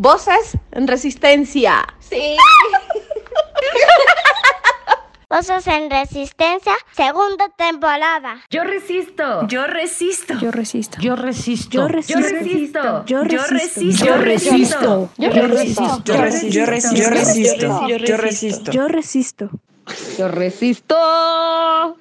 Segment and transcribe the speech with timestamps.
[0.00, 1.84] Voces en resistencia.
[1.98, 2.36] Sí.
[5.28, 8.36] Voces en Resistencia, segunda temporada.
[8.48, 9.48] Yo resisto.
[9.48, 10.34] Yo resisto.
[10.38, 10.98] Yo resisto.
[11.00, 11.72] Yo resisto.
[11.72, 12.06] Yo resisto.
[12.14, 13.04] Yo resisto.
[13.06, 14.04] Yo resisto.
[14.06, 15.10] Yo resisto.
[15.18, 16.04] Yo resisto.
[16.06, 16.94] Yo resisto.
[16.94, 17.88] Yo resisto.
[17.88, 18.70] Yo resisto.
[18.70, 19.50] Yo resisto.
[20.18, 20.96] Yo resisto.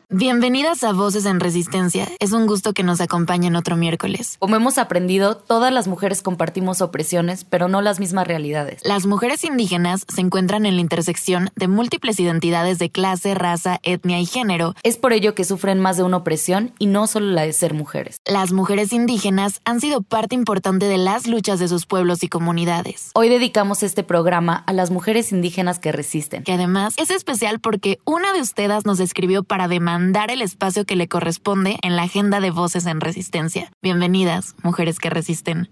[0.09, 2.07] Bienvenidas a Voces en Resistencia.
[2.19, 4.37] Es un gusto que nos acompañen otro miércoles.
[4.39, 8.81] Como hemos aprendido, todas las mujeres compartimos opresiones, pero no las mismas realidades.
[8.83, 14.19] Las mujeres indígenas se encuentran en la intersección de múltiples identidades de clase, raza, etnia
[14.19, 14.75] y género.
[14.83, 17.73] Es por ello que sufren más de una opresión y no solo la de ser
[17.73, 18.21] mujeres.
[18.25, 23.11] Las mujeres indígenas han sido parte importante de las luchas de sus pueblos y comunidades.
[23.13, 26.43] Hoy dedicamos este programa a las mujeres indígenas que resisten.
[26.43, 30.95] Que además es especial porque una de ustedes nos escribió para demandar el espacio que
[30.95, 33.71] le corresponde en la agenda de Voces en Resistencia.
[33.81, 35.69] Bienvenidas, mujeres que resisten.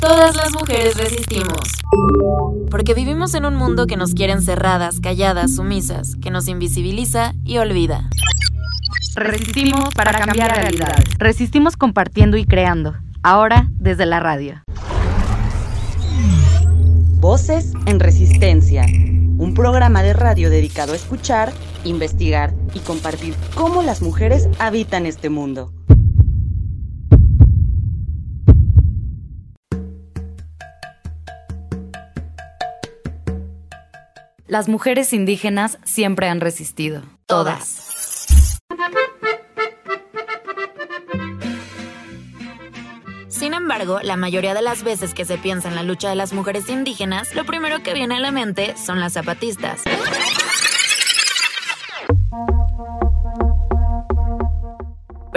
[0.00, 1.60] Todas las mujeres resistimos.
[2.70, 7.58] Porque vivimos en un mundo que nos quiere encerradas, calladas, sumisas, que nos invisibiliza y
[7.58, 8.08] olvida.
[9.14, 11.04] Resistimos para cambiar realidades.
[11.18, 12.94] Resistimos compartiendo y creando.
[13.22, 14.62] Ahora desde la radio.
[17.20, 18.86] Voces en Resistencia,
[19.38, 21.52] un programa de radio dedicado a escuchar,
[21.82, 25.72] investigar y compartir cómo las mujeres habitan este mundo.
[34.46, 37.02] Las mujeres indígenas siempre han resistido.
[37.26, 37.87] Todas.
[43.80, 46.68] Embargo, la mayoría de las veces que se piensa en la lucha de las mujeres
[46.68, 49.82] indígenas, lo primero que viene a la mente son las zapatistas.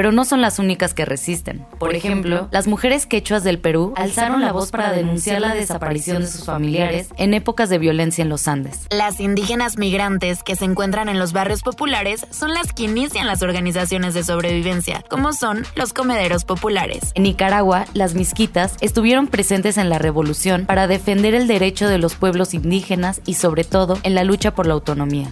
[0.02, 1.64] Pero no son las únicas que resisten.
[1.78, 6.28] Por ejemplo, las mujeres quechuas del Perú alzaron la voz para denunciar la desaparición de
[6.28, 8.88] sus familiares en épocas de violencia en los Andes.
[8.90, 13.44] Las indígenas migrantes que se encuentran en los barrios populares son las que inician las
[13.44, 17.12] organizaciones de sobrevivencia, como son los comederos populares.
[17.14, 22.16] En Nicaragua, las misquitas estuvieron presentes en la revolución para defender el derecho de los
[22.16, 25.32] pueblos indígenas y sobre todo en la lucha por la autonomía.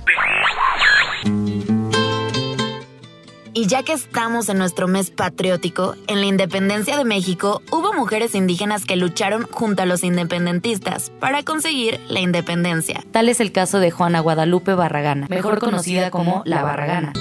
[3.53, 8.35] Y ya que estamos en nuestro mes patriótico, en la independencia de México hubo mujeres
[8.35, 13.03] indígenas que lucharon junto a los independentistas para conseguir la independencia.
[13.11, 17.13] Tal es el caso de Juana Guadalupe Barragana, mejor conocida como La Barragana.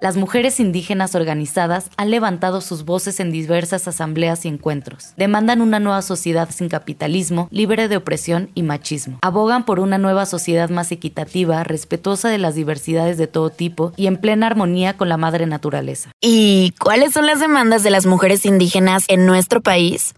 [0.00, 5.14] Las mujeres indígenas organizadas han levantado sus voces en diversas asambleas y encuentros.
[5.16, 9.18] Demandan una nueva sociedad sin capitalismo, libre de opresión y machismo.
[9.22, 14.06] Abogan por una nueva sociedad más equitativa, respetuosa de las diversidades de todo tipo y
[14.06, 16.12] en plena armonía con la madre naturaleza.
[16.20, 20.14] ¿Y cuáles son las demandas de las mujeres indígenas en nuestro país?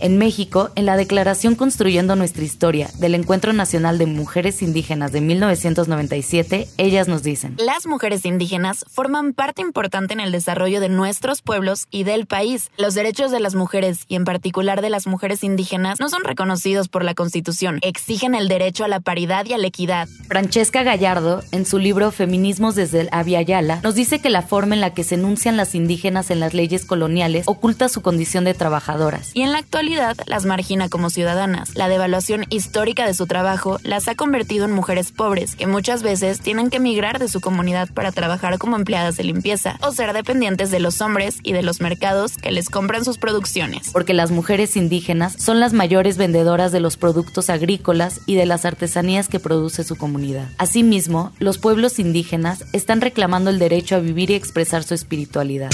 [0.00, 5.20] En México, en la Declaración Construyendo Nuestra Historia del Encuentro Nacional de Mujeres Indígenas de
[5.20, 11.42] 1997, ellas nos dicen, Las mujeres indígenas forman parte importante en el desarrollo de nuestros
[11.42, 12.70] pueblos y del país.
[12.76, 16.86] Los derechos de las mujeres, y en particular de las mujeres indígenas, no son reconocidos
[16.86, 17.80] por la Constitución.
[17.82, 20.06] Exigen el derecho a la paridad y a la equidad.
[20.28, 24.80] Francesca Gallardo, en su libro Feminismos desde el Aviala, nos dice que la forma en
[24.80, 29.32] la que se enuncian las indígenas en las leyes coloniales oculta su condición de trabajadoras.
[29.34, 29.87] Y en la actualidad
[30.26, 31.74] las margina como ciudadanas.
[31.74, 36.40] La devaluación histórica de su trabajo las ha convertido en mujeres pobres, que muchas veces
[36.40, 40.70] tienen que emigrar de su comunidad para trabajar como empleadas de limpieza o ser dependientes
[40.70, 43.90] de los hombres y de los mercados que les compran sus producciones.
[43.92, 48.64] Porque las mujeres indígenas son las mayores vendedoras de los productos agrícolas y de las
[48.64, 50.48] artesanías que produce su comunidad.
[50.58, 55.70] Asimismo, los pueblos indígenas están reclamando el derecho a vivir y expresar su espiritualidad.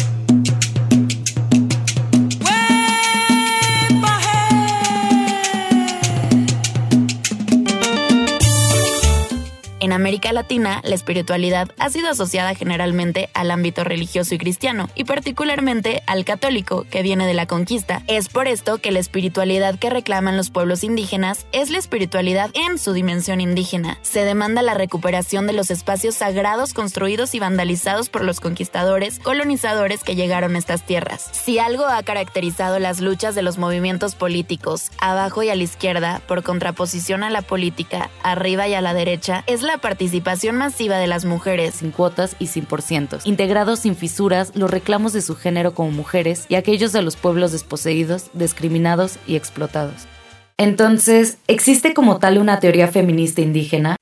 [9.84, 15.04] En América Latina, la espiritualidad ha sido asociada generalmente al ámbito religioso y cristiano, y
[15.04, 18.00] particularmente al católico, que viene de la conquista.
[18.06, 22.78] Es por esto que la espiritualidad que reclaman los pueblos indígenas es la espiritualidad en
[22.78, 23.98] su dimensión indígena.
[24.00, 30.02] Se demanda la recuperación de los espacios sagrados construidos y vandalizados por los conquistadores, colonizadores
[30.02, 31.28] que llegaron a estas tierras.
[31.32, 36.22] Si algo ha caracterizado las luchas de los movimientos políticos, abajo y a la izquierda,
[36.26, 41.06] por contraposición a la política, arriba y a la derecha, es la participación masiva de
[41.06, 45.74] las mujeres, sin cuotas y sin porcientos, integrados sin fisuras los reclamos de su género
[45.74, 50.06] como mujeres y aquellos de los pueblos desposeídos, discriminados y explotados.
[50.56, 53.96] Entonces, ¿existe como tal una teoría feminista indígena?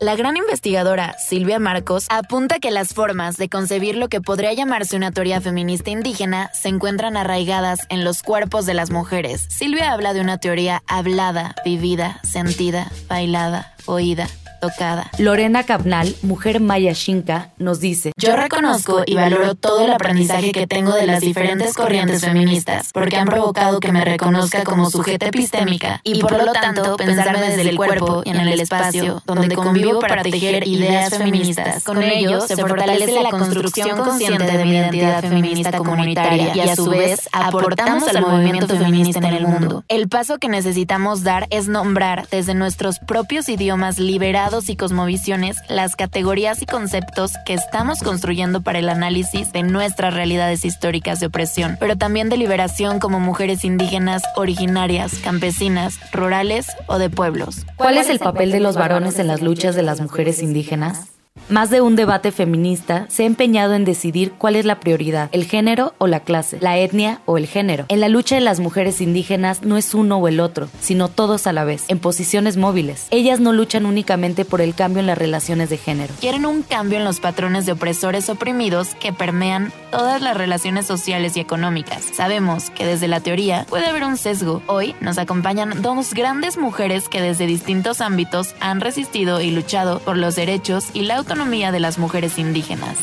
[0.00, 4.96] La gran investigadora Silvia Marcos apunta que las formas de concebir lo que podría llamarse
[4.96, 9.44] una teoría feminista indígena se encuentran arraigadas en los cuerpos de las mujeres.
[9.50, 14.26] Silvia habla de una teoría hablada, vivida, sentida, bailada, oída,
[14.60, 15.10] tocada.
[15.18, 20.66] Lorena Cabnal, mujer maya xinca, nos dice: Yo reconozco y valoro todo el aprendizaje que
[20.66, 26.00] tengo de las diferentes corrientes feministas, porque han provocado que me reconozca como sujeta epistémica
[26.04, 30.22] y por lo tanto pensarme desde el cuerpo y en el espacio, donde convivo para
[30.22, 31.82] tejer ideas feministas.
[31.82, 36.90] Con ello se fortalece la construcción consciente de mi identidad feminista comunitaria y a su
[36.90, 39.84] vez aportamos al movimiento feminista en el mundo.
[39.88, 45.94] El paso que necesitamos dar es nombrar desde nuestros propios idiomas liberados y cosmovisiones las
[45.94, 51.76] categorías y conceptos que estamos construyendo para el análisis de nuestras realidades históricas de opresión,
[51.78, 57.64] pero también de liberación como mujeres indígenas originarias, campesinas, rurales o de pueblos.
[57.76, 61.19] ¿Cuál es el papel de los varones en las luchas de las mujeres indígenas?
[61.50, 65.46] Más de un debate feminista se ha empeñado en decidir cuál es la prioridad, el
[65.46, 67.86] género o la clase, la etnia o el género.
[67.88, 71.48] En la lucha de las mujeres indígenas no es uno o el otro, sino todos
[71.48, 73.08] a la vez, en posiciones móviles.
[73.10, 76.14] Ellas no luchan únicamente por el cambio en las relaciones de género.
[76.20, 81.36] Quieren un cambio en los patrones de opresores oprimidos que permean todas las relaciones sociales
[81.36, 82.04] y económicas.
[82.14, 84.62] Sabemos que desde la teoría puede haber un sesgo.
[84.68, 90.16] Hoy nos acompañan dos grandes mujeres que desde distintos ámbitos han resistido y luchado por
[90.16, 91.39] los derechos y la autonomía
[91.72, 92.96] de las mujeres indígenas.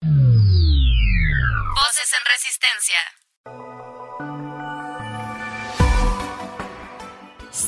[0.00, 2.98] Voces en Resistencia.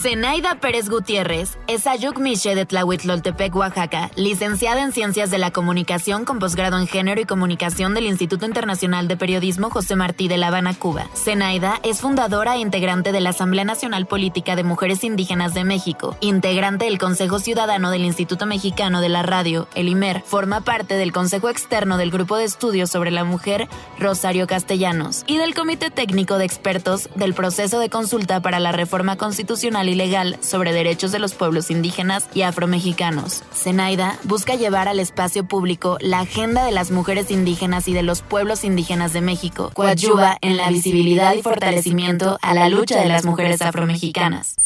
[0.00, 6.24] Zenaida Pérez Gutiérrez es Ayuk Miche de Tlahuitloltepec, Oaxaca, licenciada en Ciencias de la Comunicación
[6.24, 10.48] con posgrado en Género y Comunicación del Instituto Internacional de Periodismo José Martí de La
[10.48, 11.08] Habana, Cuba.
[11.16, 16.16] Zenaida es fundadora e integrante de la Asamblea Nacional Política de Mujeres Indígenas de México,
[16.20, 21.10] integrante del Consejo Ciudadano del Instituto Mexicano de la Radio, el IMER, forma parte del
[21.10, 23.66] Consejo Externo del Grupo de Estudios sobre la Mujer
[23.98, 29.16] Rosario Castellanos y del Comité Técnico de Expertos del Proceso de Consulta para la Reforma
[29.16, 33.42] Constitucional y legal sobre derechos de los pueblos indígenas y afromexicanos.
[33.54, 38.22] Zenaida busca llevar al espacio público la agenda de las mujeres indígenas y de los
[38.22, 43.24] pueblos indígenas de México, coadyuva en la visibilidad y fortalecimiento a la lucha de las
[43.24, 44.56] mujeres afromexicanas.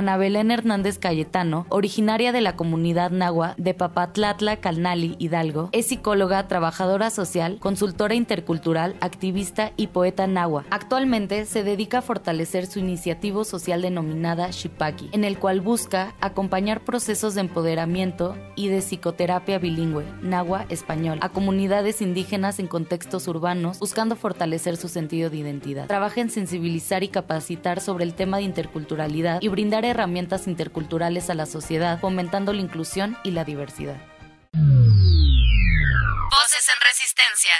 [0.00, 6.48] Ana Belén Hernández Cayetano, originaria de la comunidad nahua de Papatlatla, Calnali, Hidalgo, es psicóloga,
[6.48, 10.64] trabajadora social, consultora intercultural, activista y poeta nahua.
[10.70, 16.82] Actualmente se dedica a fortalecer su iniciativa social denominada Shipaki, en el cual busca acompañar
[16.82, 24.16] procesos de empoderamiento y de psicoterapia bilingüe, nahua-español, a comunidades indígenas en contextos urbanos, buscando
[24.16, 25.88] fortalecer su sentido de identidad.
[25.88, 31.34] Trabaja en sensibilizar y capacitar sobre el tema de interculturalidad y brindar herramientas interculturales a
[31.34, 33.96] la sociedad, fomentando la inclusión y la diversidad.
[36.30, 37.52] Voces en Resistencia.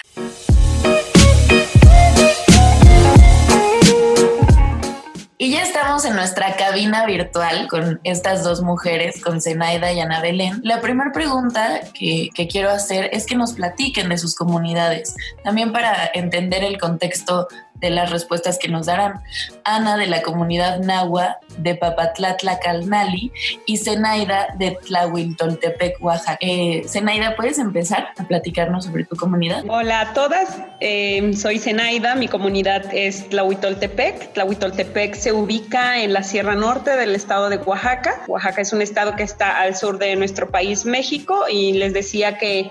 [5.43, 10.21] Y ya estamos en nuestra cabina virtual con estas dos mujeres, con Zenaida y Ana
[10.21, 10.61] Belén.
[10.63, 15.73] La primera pregunta que, que, quiero hacer es que nos platiquen de sus comunidades, también
[15.73, 17.49] para entender el contexto
[17.81, 19.23] de las respuestas que nos darán.
[19.65, 23.33] Ana de la comunidad Nahua de Papatlatla Calnali
[23.67, 26.39] y Zenaida de Tlahuiltoltepec, Oaxaca.
[26.41, 29.65] Eh, Zenaida, ¿puedes empezar a platicarnos sobre tu comunidad?
[29.69, 34.33] Hola a todas, eh, soy Zenaida, mi comunidad es Tlahuitoltepec.
[34.33, 38.23] Tlahuitoltepec se ubica en la Sierra Norte del estado de Oaxaca.
[38.29, 42.39] Oaxaca es un estado que está al sur de nuestro país, México, y les decía
[42.39, 42.71] que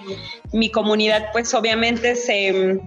[0.52, 2.80] mi comunidad pues obviamente se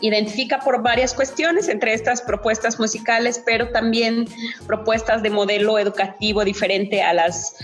[0.00, 4.26] identifica por varias cuestiones, entre estas propuestas musicales, pero también
[4.66, 7.56] propuestas de modelo educativo diferente a las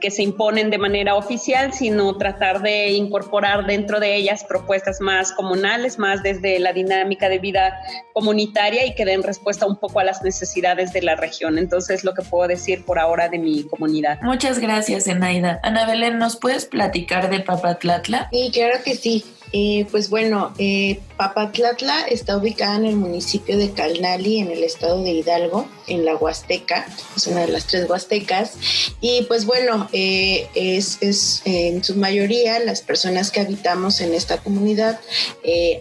[0.00, 5.32] que se imponen de manera oficial, sino tratar de incorporar dentro de ellas propuestas más
[5.32, 7.78] comunales, más desde la dinámica de vida
[8.14, 11.58] comunitaria y que den respuesta un poco a las necesidades de la región.
[11.58, 14.20] Entonces, lo que puedo decir por ahora de mi comunidad.
[14.22, 15.60] Muchas gracias, Enaida.
[15.62, 18.28] Ana Belén, ¿nos puedes platicar de Papatlatla?
[18.30, 19.24] Sí, claro que sí.
[19.52, 25.02] Eh, pues bueno, eh, Papatlatla está ubicada en el municipio de Calnali, en el estado
[25.02, 26.86] de Hidalgo, en la Huasteca,
[27.16, 28.52] es una de las tres Huastecas.
[29.00, 34.38] Y pues bueno, eh, es, es en su mayoría las personas que habitamos en esta
[34.38, 35.00] comunidad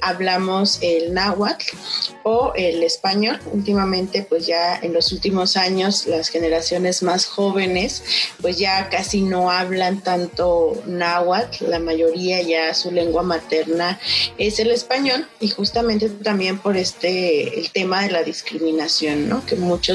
[0.01, 1.65] hablamos el náhuatl
[2.23, 3.39] o el español.
[3.51, 8.03] Últimamente, pues ya en los últimos años, las generaciones más jóvenes,
[8.41, 13.99] pues ya casi no hablan tanto náhuatl, la mayoría ya su lengua materna
[14.37, 19.45] es el español y justamente también por este el tema de la discriminación, ¿no?
[19.45, 19.90] Que muchos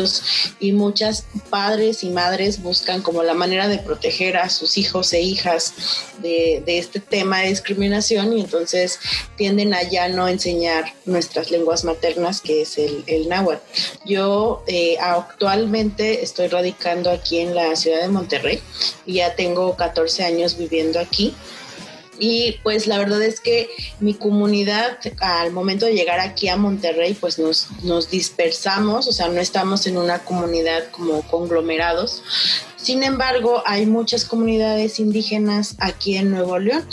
[0.61, 5.21] y muchas padres y madres buscan como la manera de proteger a sus hijos e
[5.21, 5.75] hijas
[6.19, 8.99] de, este tema de discriminación y entonces
[9.37, 13.63] tienden a ya no enseñar nuestras lenguas maternas, que es el, el náhuatl.
[14.05, 18.61] Yo eh, actualmente estoy radicando aquí en la ciudad de Monterrey
[19.05, 21.35] y ya tengo 14 años viviendo aquí.
[22.19, 23.69] Y pues la verdad es que
[24.01, 29.29] mi comunidad al momento de llegar aquí a Monterrey pues nos, nos dispersamos, o sea,
[29.29, 32.23] no estamos en una comunidad como conglomerados.
[32.87, 36.87] Sin embargo, hay muchas comunidades indígenas aquí en Nuevo León.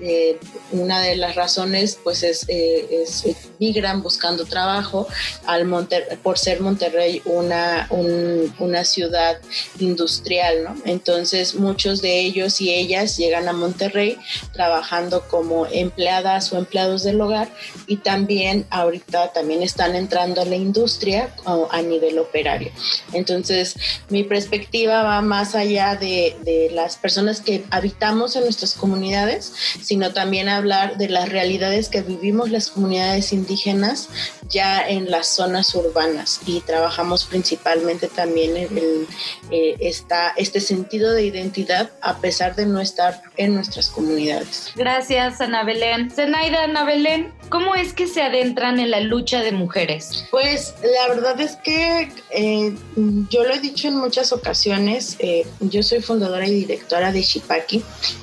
[0.00, 0.38] Eh,
[0.70, 3.24] una de las razones pues es, eh, es
[3.58, 5.06] migran buscando trabajo
[5.44, 9.38] al Monter por ser Monterrey una, un, una ciudad
[9.78, 10.76] industrial, ¿no?
[10.86, 14.16] Entonces muchos de ellos y ellas llegan a Monterrey
[14.54, 17.50] trabajando como empleadas o empleados del hogar
[17.86, 22.72] y también ahorita también están entrando a la industria a nivel operario.
[23.12, 23.74] Entonces
[24.08, 30.12] mi perspectiva va más allá de, de las personas que habitamos en nuestras comunidades, sino
[30.12, 34.08] también hablar de las realidades que vivimos las comunidades indígenas
[34.48, 39.06] ya en las zonas urbanas y trabajamos principalmente también en el,
[39.50, 44.72] eh, esta, este sentido de identidad a pesar de no estar en nuestras comunidades.
[44.74, 46.10] Gracias, Ana Belén.
[46.10, 50.26] Zenaida, Ana Belén, ¿cómo es que se adentran en la lucha de mujeres?
[50.30, 52.74] Pues la verdad es que eh,
[53.30, 55.29] yo lo he dicho en muchas ocasiones, eh,
[55.60, 57.82] yo soy fundadora y directora de Shipaki,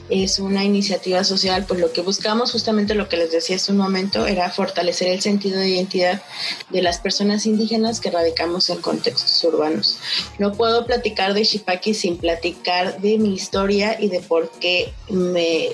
[0.10, 3.78] es una iniciativa social, pues lo que buscamos justamente lo que les decía hace un
[3.78, 6.22] momento era fortalecer el sentido de identidad
[6.70, 9.98] de las personas indígenas que radicamos en contextos urbanos.
[10.40, 15.70] No puedo platicar de Shipaki sin platicar de mi historia y de por qué me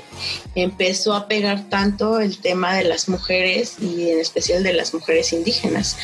[0.55, 5.33] empezó a pegar tanto el tema de las mujeres y en especial de las mujeres
[5.33, 5.97] indígenas.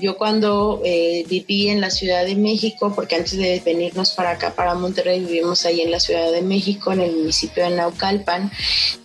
[0.00, 4.54] Yo cuando eh, viví en la Ciudad de México, porque antes de venirnos para acá,
[4.60, 8.52] para Monterrey, vivimos ahí en la Ciudad de México, en el municipio de Naucalpan,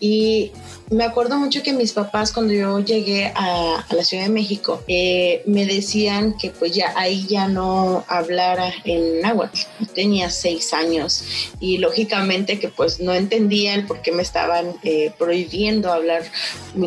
[0.02, 0.52] y
[0.92, 5.42] me acuerdo mucho que mis papás cuando yo llegué a, la Ciudad de México eh,
[5.46, 9.60] me decían que pues ya ahí ya no hablara en náhuatl.
[9.96, 11.24] Tenía seis años
[11.60, 16.24] y lógicamente que pues no entendía el por qué me estaban eh, prohibiendo hablar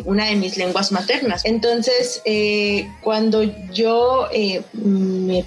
[0.04, 1.44] una de mis lenguas maternas.
[1.44, 4.28] Entonces eh, cuando yo
[4.74, 5.44] me,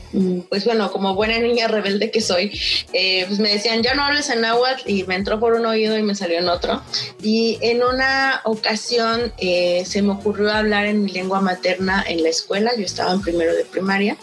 [0.50, 2.51] pues bueno como buena niña rebelde que soy
[2.91, 6.03] pues me decían ya no hables en náhuatl y me entró por un oído y
[6.03, 6.81] me salió en otro
[7.22, 12.30] y en una ocasión eh, se me ocurrió hablar en mi lengua materna en la
[12.30, 14.18] escuela, yo estaba en primero de primaria,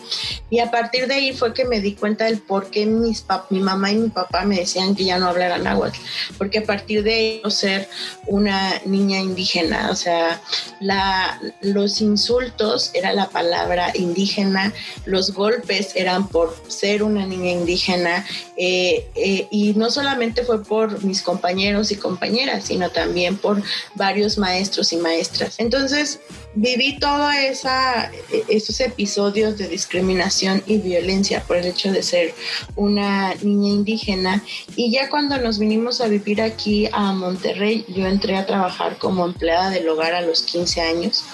[0.50, 3.60] y a partir de ahí fue que me di cuenta del por qué mis mi
[3.60, 5.98] mamá y mi papá me decían que ya no hablara náhuatl,
[6.36, 7.88] porque a partir de ahí ser
[8.26, 10.40] una niña indígena, o sea,
[10.80, 14.72] la, los insultos era la palabra indígena,
[15.04, 21.04] los golpes eran por ser una niña indígena, eh, eh, y no solamente fue por
[21.04, 23.62] mis compañeros y compañeras, sino también por
[24.08, 25.56] varios maestros y maestras.
[25.58, 26.18] Entonces,
[26.54, 27.30] viví todos
[28.48, 32.34] esos episodios de discriminación y violencia por el hecho de ser
[32.74, 34.42] una niña indígena
[34.76, 39.26] y ya cuando nos vinimos a vivir aquí a Monterrey, yo entré a trabajar como
[39.26, 41.24] empleada del hogar a los 15 años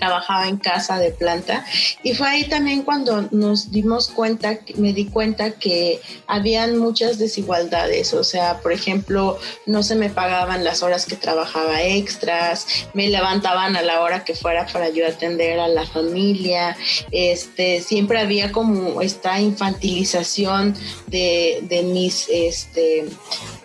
[0.00, 1.64] trabajaba en casa de planta.
[2.02, 8.14] Y fue ahí también cuando nos dimos cuenta, me di cuenta que habían muchas desigualdades,
[8.14, 13.76] o sea, por ejemplo, no se me pagaban las horas que trabajaba extras, me levantaban
[13.76, 16.76] a la hora que fuera para yo atender a la familia,
[17.12, 20.74] este, siempre había como esta infantilización
[21.08, 23.04] de, de mis, este,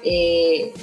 [0.04, 0.74] eh,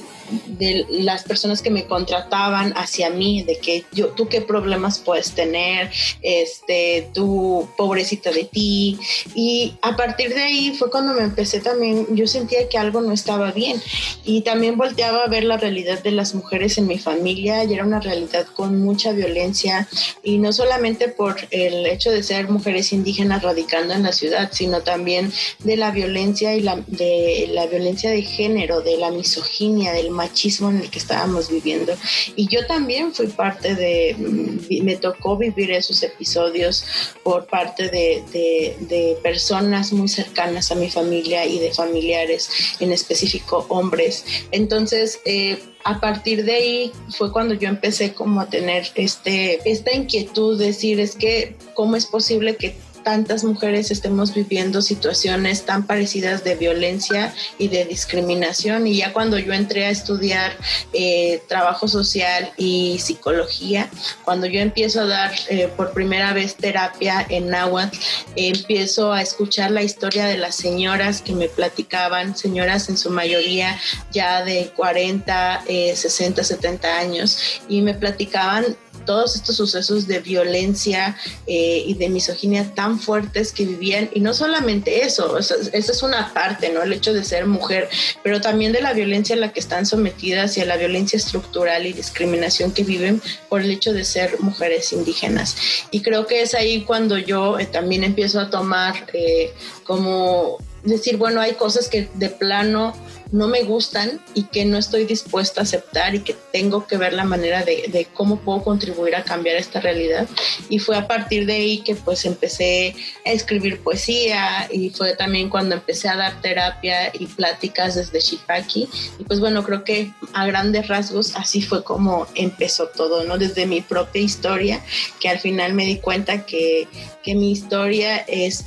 [0.47, 5.33] de las personas que me contrataban hacia mí, de que yo, tú qué problemas puedes
[5.33, 5.91] tener,
[6.23, 8.99] este, tú pobrecita de ti.
[9.35, 13.12] Y a partir de ahí fue cuando me empecé también, yo sentía que algo no
[13.12, 13.81] estaba bien.
[14.25, 17.85] Y también volteaba a ver la realidad de las mujeres en mi familia y era
[17.85, 19.89] una realidad con mucha violencia
[20.23, 24.83] y no solamente por el hecho de ser mujeres indígenas radicando en la ciudad, sino
[24.83, 30.11] también de la violencia y la, de la violencia de género, de la misoginia, del
[30.23, 31.93] machismo en el que estábamos viviendo.
[32.37, 36.85] Y yo también fui parte de, mm, me tocó vivir esos episodios
[37.23, 42.50] por parte de, de, personas muy cercanas a mi familia y de familiares,
[42.81, 44.25] en específico hombres.
[44.50, 49.93] Entonces, eh, a partir de ahí fue cuando yo empecé como a tener este, esta
[49.95, 56.44] inquietud, decir, es que, ¿cómo es posible que tantas mujeres estemos viviendo situaciones tan parecidas
[56.44, 58.87] de violencia y de discriminación.
[58.87, 60.52] Y ya cuando yo entré a estudiar
[60.92, 63.88] eh, trabajo social y psicología,
[64.25, 67.97] cuando yo empiezo a dar eh, por primera vez terapia en náhuatl,
[68.37, 73.78] empiezo a escuchar la historia de las señoras que me platicaban, señoras en su mayoría
[74.11, 81.16] ya de 40, 60, 70 años, y me platicaban todos estos sucesos de violencia
[81.47, 86.32] eh, y de misoginia tan fuertes que vivían, y no solamente eso, esa, es una
[86.32, 86.82] parte, ¿no?
[86.82, 87.88] El hecho de ser mujer,
[88.23, 91.87] pero también de la violencia a la que están sometidas y a la violencia estructural
[91.87, 95.56] y discriminación que viven por el hecho de ser mujeres indígenas.
[95.91, 99.52] Y creo que es ahí cuando yo eh, también empiezo a tomar eh,
[99.84, 102.93] como decir, bueno, hay cosas que de plano
[103.32, 107.14] no me gustan y que no estoy dispuesta a aceptar y que tengo que ver
[107.14, 110.28] la manera de, cómo puedo contribuir a cambiar esta realidad.
[110.68, 115.49] Y fue a partir de ahí que pues empecé a escribir poesía y fue también
[115.49, 118.88] cuando empecé a dar terapia y pláticas desde Shipaki.
[119.18, 123.38] Y pues bueno, creo que a grandes rasgos así fue como empezó todo, ¿no?
[123.38, 124.84] Desde mi propia historia,
[125.21, 126.86] que al final me di cuenta que,
[127.23, 128.66] que mi historia es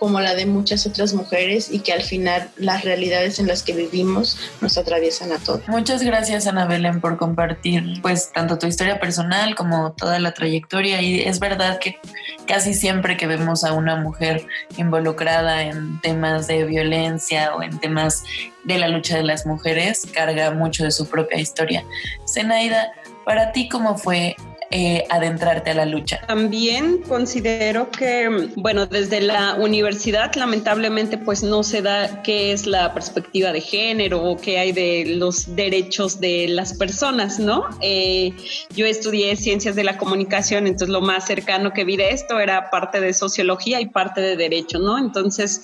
[0.00, 3.74] como la de muchas otras mujeres y que al final las realidades en las que
[3.74, 5.60] vivimos nos atraviesan a todos.
[5.68, 11.02] Muchas gracias Ana Belén por compartir pues tanto tu historia personal como toda la trayectoria
[11.02, 12.00] y es verdad que
[12.46, 14.46] casi siempre que vemos a una mujer
[14.78, 18.24] involucrada en temas de violencia o en temas
[18.64, 21.84] de la lucha de las mujeres carga mucho de su propia historia.
[22.26, 22.90] Zenaida,
[23.26, 24.34] para ti cómo fue
[24.72, 26.20] eh, adentrarte a la lucha?
[26.28, 32.94] También considero que, bueno, desde la universidad lamentablemente pues no se da qué es la
[32.94, 37.64] perspectiva de género o qué hay de los derechos de las personas, ¿no?
[37.80, 38.32] Eh,
[38.72, 42.70] yo estudié ciencias de la comunicación, entonces lo más cercano que vi de esto era
[42.70, 44.98] parte de sociología y parte de derecho, ¿no?
[44.98, 45.62] Entonces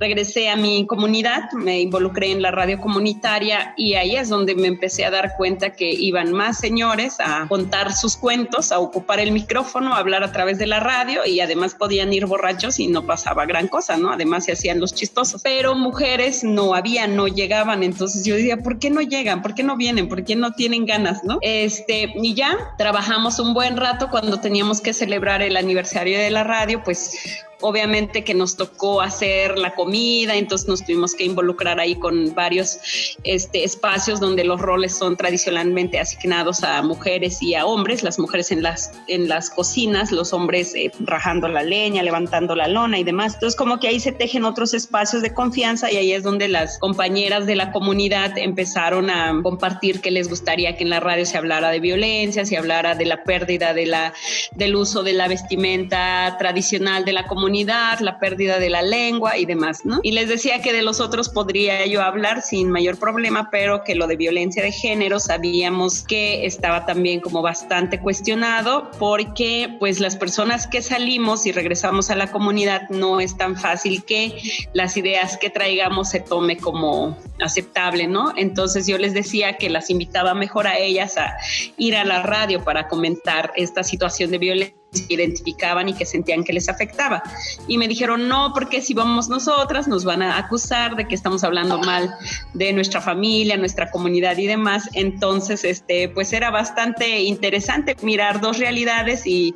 [0.00, 4.66] regresé a mi comunidad, me involucré en la radio comunitaria y ahí es donde me
[4.66, 9.32] empecé a dar cuenta que iban más señores a contar sus cuentos a ocupar el
[9.32, 13.04] micrófono, a hablar a través de la radio y además podían ir borrachos y no
[13.04, 14.10] pasaba gran cosa, ¿no?
[14.10, 15.42] Además se hacían los chistosos.
[15.42, 17.82] Pero mujeres no había, no llegaban.
[17.82, 19.42] Entonces yo decía, ¿por qué no llegan?
[19.42, 20.08] ¿Por qué no vienen?
[20.08, 21.38] ¿Por qué no tienen ganas, no?
[21.42, 26.44] Este, y ya trabajamos un buen rato cuando teníamos que celebrar el aniversario de la
[26.44, 31.96] radio, pues obviamente que nos tocó hacer la comida, entonces nos tuvimos que involucrar ahí
[31.96, 38.02] con varios este, espacios donde los roles son tradicionalmente asignados a mujeres y a hombres,
[38.02, 42.68] las mujeres en las, en las cocinas, los hombres eh, rajando la leña, levantando la
[42.68, 43.34] lona y demás.
[43.34, 46.78] Entonces como que ahí se tejen otros espacios de confianza y ahí es donde las
[46.78, 51.36] compañeras de la comunidad empezaron a compartir que les gustaría que en la radio se
[51.36, 54.12] hablara de violencia, se hablara de la pérdida de la,
[54.52, 59.38] del uso de la vestimenta tradicional de la comunidad comunidad, la pérdida de la lengua
[59.38, 60.00] y demás, ¿no?
[60.02, 63.94] Y les decía que de los otros podría yo hablar sin mayor problema, pero que
[63.94, 70.16] lo de violencia de género sabíamos que estaba también como bastante cuestionado porque pues las
[70.16, 74.36] personas que salimos y regresamos a la comunidad no es tan fácil que
[74.74, 78.34] las ideas que traigamos se tome como aceptable, ¿no?
[78.36, 81.38] Entonces yo les decía que las invitaba mejor a ellas a
[81.78, 84.77] ir a la radio para comentar esta situación de violencia
[85.08, 87.22] identificaban y que sentían que les afectaba.
[87.66, 91.44] Y me dijeron, no, porque si vamos nosotras nos van a acusar de que estamos
[91.44, 92.14] hablando mal
[92.54, 94.88] de nuestra familia, nuestra comunidad y demás.
[94.94, 99.54] Entonces, este, pues era bastante interesante mirar dos realidades y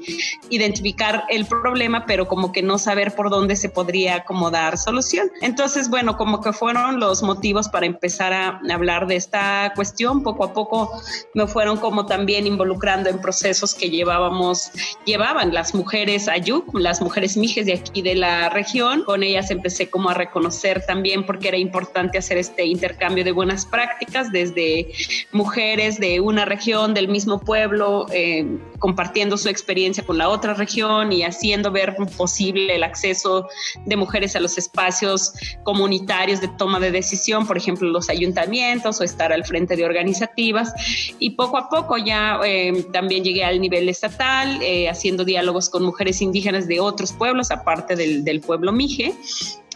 [0.50, 5.30] identificar el problema, pero como que no saber por dónde se podría como dar solución.
[5.40, 10.22] Entonces, bueno, como que fueron los motivos para empezar a hablar de esta cuestión.
[10.22, 11.00] Poco a poco
[11.34, 14.70] me fueron como también involucrando en procesos que llevábamos,
[15.06, 15.21] llevábamos
[15.52, 19.04] las mujeres Ayuk, las mujeres mijes de aquí de la región.
[19.04, 23.64] Con ellas empecé como a reconocer también porque era importante hacer este intercambio de buenas
[23.64, 24.88] prácticas desde
[25.30, 31.12] mujeres de una región, del mismo pueblo, eh, compartiendo su experiencia con la otra región
[31.12, 33.48] y haciendo ver posible el acceso
[33.86, 39.04] de mujeres a los espacios comunitarios de toma de decisión, por ejemplo, los ayuntamientos o
[39.04, 40.72] estar al frente de organizativas.
[41.18, 45.84] Y poco a poco ya eh, también llegué al nivel estatal, eh, haciendo diálogos con
[45.84, 49.14] mujeres indígenas de otros pueblos, aparte del, del pueblo Mije.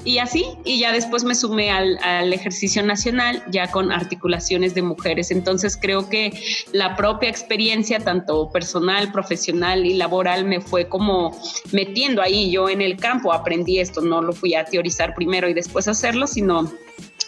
[0.04, 4.82] Y así, y ya después me sumé al, al, ejercicio nacional, ya con articulaciones de
[4.82, 5.30] mujeres.
[5.30, 6.32] Entonces creo que
[6.72, 11.36] la propia experiencia, tanto personal, profesional y laboral, me fue como
[11.72, 12.50] metiendo ahí.
[12.50, 16.26] Yo en el campo aprendí esto, no lo fui a teorizar primero y después hacerlo,
[16.26, 16.70] sino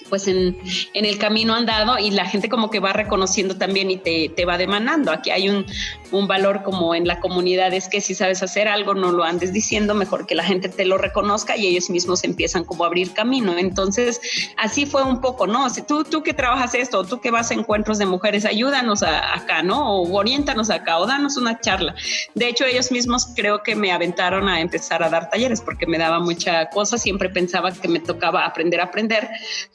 [0.09, 0.59] pues en,
[0.95, 4.45] en, el camino andado y la gente como que va reconociendo también y te, te
[4.45, 5.13] va demandando.
[5.13, 5.67] Aquí hay un,
[6.11, 9.53] un, valor como en la comunidad, es que si sabes hacer algo, no lo andes
[9.53, 13.13] diciendo, mejor que la gente te lo reconozca y ellos mismos empiezan como a abrir
[13.13, 13.57] camino.
[13.57, 14.21] Entonces,
[14.57, 15.69] así fue un poco, ¿no?
[15.71, 19.35] Si tú, tú que trabajas esto, tú que vas a encuentros de mujeres, ayúdanos a,
[19.35, 19.93] acá, ¿no?
[19.93, 21.95] O oriéntanos acá, o danos una charla.
[22.35, 25.99] De hecho, ellos mismos creo que me aventaron a empezar a dar talleres porque me
[25.99, 29.29] daba mucha cosa, siempre pensaba que me tocaba aprender a aprender,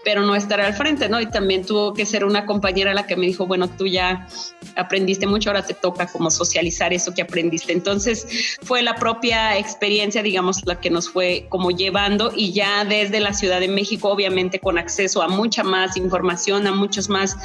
[0.03, 1.21] pero no estar al frente, ¿no?
[1.21, 4.27] Y también tuvo que ser una compañera la que me dijo, bueno, tú ya
[4.75, 7.73] aprendiste mucho, ahora te toca como socializar eso que aprendiste.
[7.73, 13.19] Entonces fue la propia experiencia, digamos, la que nos fue como llevando y ya desde
[13.19, 17.35] la Ciudad de México, obviamente con acceso a mucha más información, a muchos más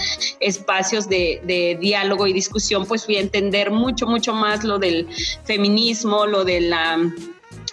[0.41, 5.09] espacios de, de diálogo y discusión, pues fui a entender mucho, mucho más lo del
[5.45, 6.99] feminismo, lo de la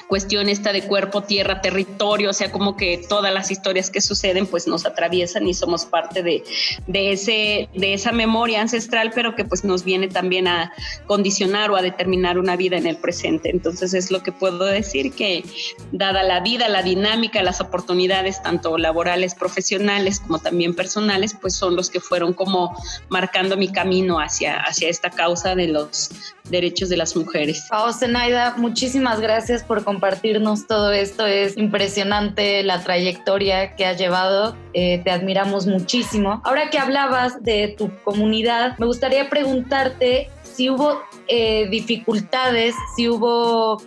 [0.08, 4.48] cuestión esta de cuerpo, tierra, territorio, o sea, como que todas las historias que suceden
[4.48, 6.44] pues nos atraviesan y somos parte de,
[6.88, 10.74] de, ese, de esa memoria ancestral, pero que pues nos viene también a
[11.06, 13.50] condicionar o a determinar una vida en el presente.
[13.50, 15.44] Entonces es lo que puedo decir que
[15.92, 21.76] dada la vida, la dinámica, las oportunidades, tanto laborales, profesionales como también personales, pues son
[21.76, 22.76] los que fueron como
[23.10, 26.10] marcando mi camino hacia, hacia esta causa de los
[26.50, 27.64] derechos de las mujeres.
[28.00, 31.26] Zenaida, muchísimas gracias por compartirnos todo esto.
[31.26, 34.58] Es impresionante la trayectoria que has llevado.
[34.74, 36.42] Eh, te admiramos muchísimo.
[36.44, 43.82] Ahora que hablabas de tu comunidad, me gustaría preguntarte si hubo eh, dificultades, si hubo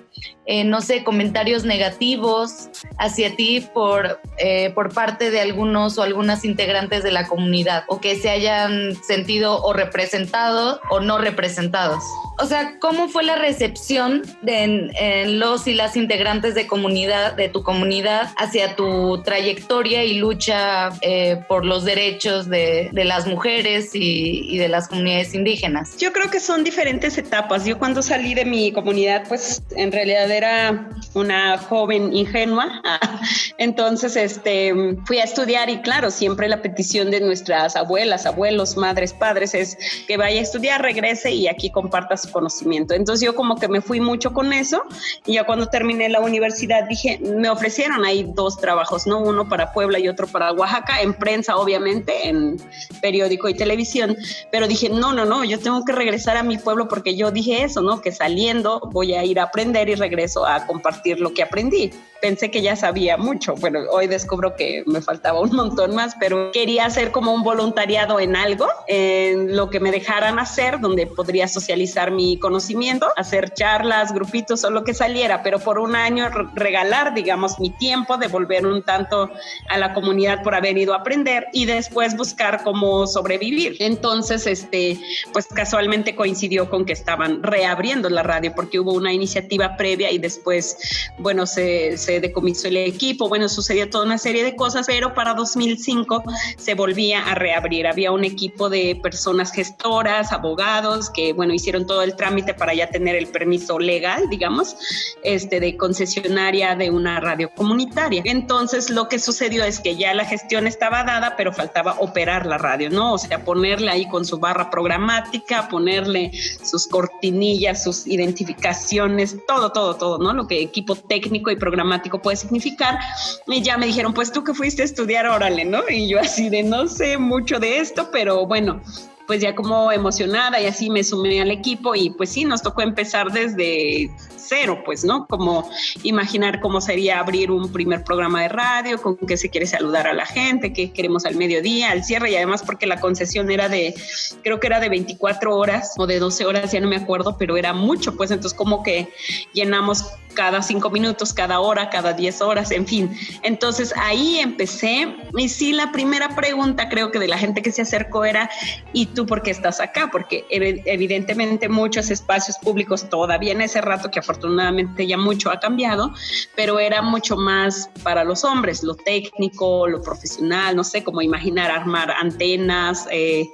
[0.46, 6.44] eh, no sé, comentarios negativos hacia ti por, eh, por parte de algunos o algunas
[6.44, 12.02] integrantes de la comunidad o que se hayan sentido o representados o no representados.
[12.40, 17.62] O sea, ¿cómo fue la recepción de los y las integrantes de comunidad, de tu
[17.62, 24.54] comunidad, hacia tu trayectoria y lucha eh, por los derechos de, de las mujeres y,
[24.54, 25.96] y, de las comunidades indígenas?
[25.98, 27.64] Yo creo que son diferentes etapas.
[27.64, 32.82] Yo cuando salí de mi comunidad, pues en realidad era una joven ingenua,
[33.58, 39.12] entonces este, fui a estudiar y claro, siempre la petición de nuestras abuelas, abuelos, madres,
[39.12, 42.94] padres es que vaya a estudiar, regrese y aquí comparta su conocimiento.
[42.94, 44.82] Entonces yo como que me fui mucho con eso
[45.26, 49.20] y ya cuando terminé la universidad dije, me ofrecieron ahí dos trabajos, ¿no?
[49.20, 52.56] Uno para Puebla y otro para Oaxaca, en prensa obviamente, en
[53.00, 54.16] periódico y televisión,
[54.50, 57.64] pero dije, no, no, no, yo tengo que regresar a mi pueblo porque yo dije
[57.64, 58.00] eso, ¿no?
[58.00, 61.92] Que saliendo voy a ir a aprender y regreso a compartir lo que aprendí.
[62.20, 63.54] Pensé que ya sabía mucho.
[63.54, 68.18] Bueno, hoy descubro que me faltaba un montón más, pero quería hacer como un voluntariado
[68.18, 74.12] en algo, en lo que me dejaran hacer, donde podría socializar mi conocimiento, hacer charlas,
[74.12, 78.82] grupitos o lo que saliera, pero por un año regalar, digamos, mi tiempo, devolver un
[78.82, 79.30] tanto
[79.68, 83.76] a la comunidad por haber ido a aprender y después buscar cómo sobrevivir.
[83.78, 84.98] Entonces, este,
[85.32, 90.76] pues casualmente coincidió con que estaban reabriendo la radio porque hubo una iniciativa y después,
[91.18, 95.34] bueno, se, se decomisó el equipo, bueno, sucedió toda una serie de cosas, pero para
[95.34, 96.22] 2005
[96.56, 97.86] se volvía a reabrir.
[97.86, 102.88] Había un equipo de personas gestoras, abogados, que, bueno, hicieron todo el trámite para ya
[102.90, 104.76] tener el permiso legal, digamos,
[105.22, 108.22] este, de concesionaria de una radio comunitaria.
[108.24, 112.58] Entonces, lo que sucedió es que ya la gestión estaba dada, pero faltaba operar la
[112.58, 113.14] radio, ¿no?
[113.14, 119.77] O sea, ponerle ahí con su barra programática, ponerle sus cortinillas, sus identificaciones, todo, todo,
[119.96, 120.32] todo, ¿no?
[120.32, 122.98] Lo que equipo técnico y programático puede significar.
[123.46, 125.82] Y ya me dijeron, pues tú que fuiste a estudiar, órale, ¿no?
[125.88, 128.80] Y yo así de no sé mucho de esto, pero bueno,
[129.26, 132.80] pues ya como emocionada y así me sumé al equipo y pues sí, nos tocó
[132.80, 135.26] empezar desde cero, pues, ¿no?
[135.26, 135.68] Como
[136.02, 140.12] imaginar cómo sería abrir un primer programa de radio, con qué se quiere saludar a
[140.12, 143.94] la gente, qué queremos al mediodía, al cierre y además porque la concesión era de,
[144.42, 147.56] creo que era de 24 horas o de 12 horas, ya no me acuerdo, pero
[147.56, 149.08] era mucho, pues entonces como que
[149.52, 153.10] llenamos cada cinco minutos, cada hora, cada 10 horas, en fin.
[153.42, 157.82] Entonces ahí empecé y sí, la primera pregunta creo que de la gente que se
[157.82, 158.48] acercó era,
[158.92, 160.10] ¿y tú por qué estás acá?
[160.12, 166.12] Porque evidentemente muchos espacios públicos todavía en ese rato, que afortunadamente ya mucho ha cambiado,
[166.54, 171.70] pero era mucho más para los hombres, lo técnico, lo profesional, no sé, cómo imaginar
[171.70, 173.48] armar antenas, eh,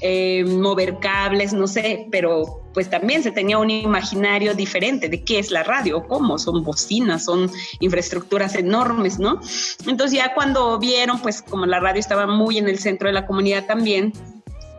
[0.00, 5.38] eh, mover cables, no sé, pero pues también se tenía un imaginario diferente de qué
[5.38, 9.40] es la radio, cómo, son bocinas, son infraestructuras enormes, ¿no?
[9.86, 13.26] Entonces ya cuando vieron, pues como la radio estaba muy en el centro de la
[13.26, 14.12] comunidad también,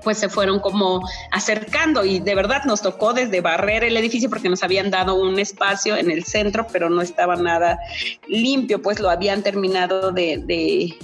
[0.03, 4.49] pues se fueron como acercando y de verdad nos tocó desde barrer el edificio porque
[4.49, 7.79] nos habían dado un espacio en el centro, pero no estaba nada
[8.27, 10.95] limpio, pues lo habían terminado de, de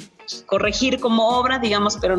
[0.45, 2.17] corregir como obra, digamos, pero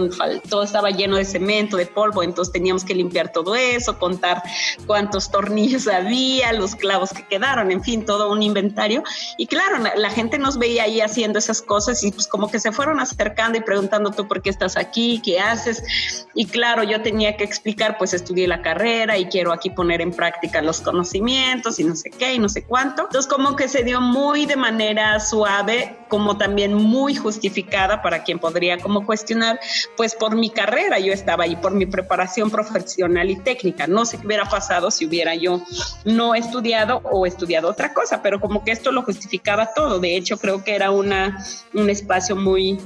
[0.48, 4.42] todo estaba lleno de cemento, de polvo, entonces teníamos que limpiar todo eso, contar
[4.86, 9.02] cuántos tornillos había, los clavos que quedaron, en fin, todo un inventario.
[9.36, 12.72] Y claro, la gente nos veía ahí haciendo esas cosas y pues como que se
[12.72, 16.26] fueron acercando y preguntando tú por qué estás aquí, qué haces.
[16.34, 20.12] Y claro, yo tenía que explicar, pues estudié la carrera y quiero aquí poner en
[20.12, 23.02] práctica los conocimientos y no sé qué y no sé cuánto.
[23.02, 28.38] Entonces como que se dio muy de manera suave, como también muy justificada para quien
[28.38, 29.60] podría como cuestionar,
[29.96, 33.86] pues por mi carrera yo estaba ahí, por mi preparación profesional y técnica.
[33.86, 35.62] No sé qué hubiera pasado si hubiera yo
[36.04, 39.98] no estudiado o estudiado otra cosa, pero como que esto lo justificaba todo.
[39.98, 42.78] De hecho, creo que era una, un espacio muy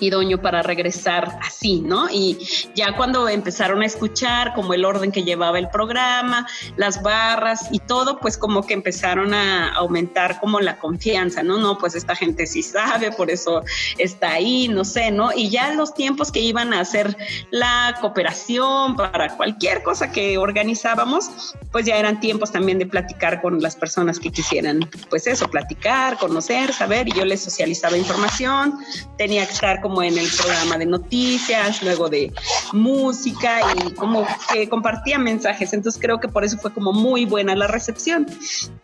[0.00, 2.08] idóneo para regresar así, ¿no?
[2.10, 2.38] Y
[2.74, 7.78] ya cuando empezaron a escuchar como el orden que llevaba el programa, las barras y
[7.78, 11.58] todo, pues como que empezaron a aumentar como la confianza, ¿no?
[11.58, 13.62] No, pues esta gente sí sabe, por eso
[13.98, 15.30] está ahí, no sé, ¿no?
[15.34, 17.16] Y ya los tiempos que iban a hacer
[17.50, 23.60] la cooperación para cualquier cosa que organizábamos, pues ya eran tiempos también de platicar con
[23.60, 28.78] las personas que quisieran, pues eso, platicar, conocer, saber, y yo les socializaba información,
[29.18, 32.32] tenía que estar como en el programa de noticias, luego de
[32.72, 35.72] música y como que compartía mensajes.
[35.72, 38.26] Entonces creo que por eso fue como muy buena la recepción.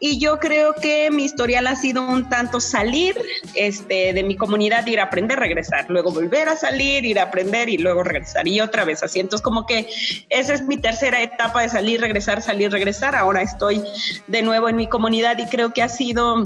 [0.01, 3.17] Y yo creo que mi historial ha sido un tanto salir
[3.55, 7.69] este, de mi comunidad, ir a aprender, regresar, luego volver a salir, ir a aprender
[7.69, 9.21] y luego regresar y otra vez así.
[9.21, 9.89] Entonces como que
[10.29, 13.15] esa es mi tercera etapa de salir, regresar, salir, regresar.
[13.15, 13.83] Ahora estoy
[14.27, 16.45] de nuevo en mi comunidad y creo que ha sido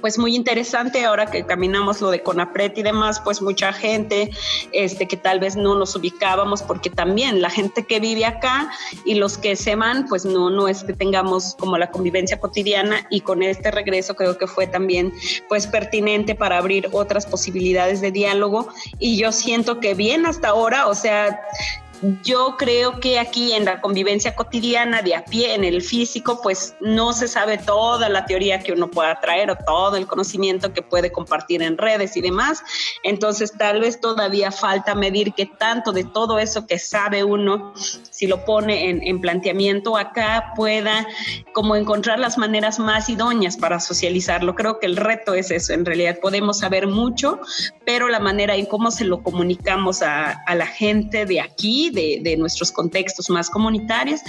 [0.00, 4.30] pues muy interesante ahora que caminamos lo de Conapret y demás, pues mucha gente
[4.72, 8.70] este, que tal vez no nos ubicábamos porque también la gente que vive acá
[9.04, 13.06] y los que se van, pues no, no es que tengamos como la convivencia cotidiana
[13.10, 15.12] y con este regreso creo que fue también
[15.48, 18.68] pues pertinente para abrir otras posibilidades de diálogo.
[18.98, 21.40] Y yo siento que bien hasta ahora, o sea,
[22.22, 26.74] yo creo que aquí en la convivencia cotidiana de a pie, en el físico, pues
[26.80, 30.82] no se sabe toda la teoría que uno pueda traer o todo el conocimiento que
[30.82, 32.62] puede compartir en redes y demás.
[33.02, 37.72] Entonces tal vez todavía falta medir qué tanto de todo eso que sabe uno,
[38.10, 41.06] si lo pone en, en planteamiento acá, pueda
[41.52, 44.54] como encontrar las maneras más idóneas para socializarlo.
[44.54, 47.40] Creo que el reto es eso, en realidad podemos saber mucho,
[47.84, 52.36] pero la manera en cómo se lo comunicamos a, a la gente de aquí, de,
[52.38, 54.20] nuestros contextos más comunitarios.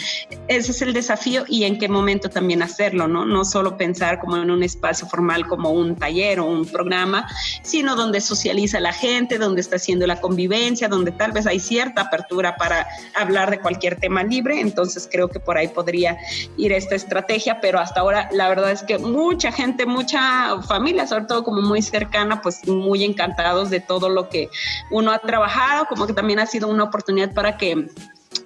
[0.47, 3.25] Ese es el desafío y en qué momento también hacerlo, ¿no?
[3.25, 7.27] No solo pensar como en un espacio formal como un taller o un programa,
[7.61, 12.01] sino donde socializa la gente, donde está haciendo la convivencia, donde tal vez hay cierta
[12.03, 14.59] apertura para hablar de cualquier tema libre.
[14.59, 16.17] Entonces creo que por ahí podría
[16.57, 21.25] ir esta estrategia, pero hasta ahora la verdad es que mucha gente, mucha familia, sobre
[21.25, 24.49] todo como muy cercana, pues muy encantados de todo lo que
[24.91, 27.88] uno ha trabajado, como que también ha sido una oportunidad para que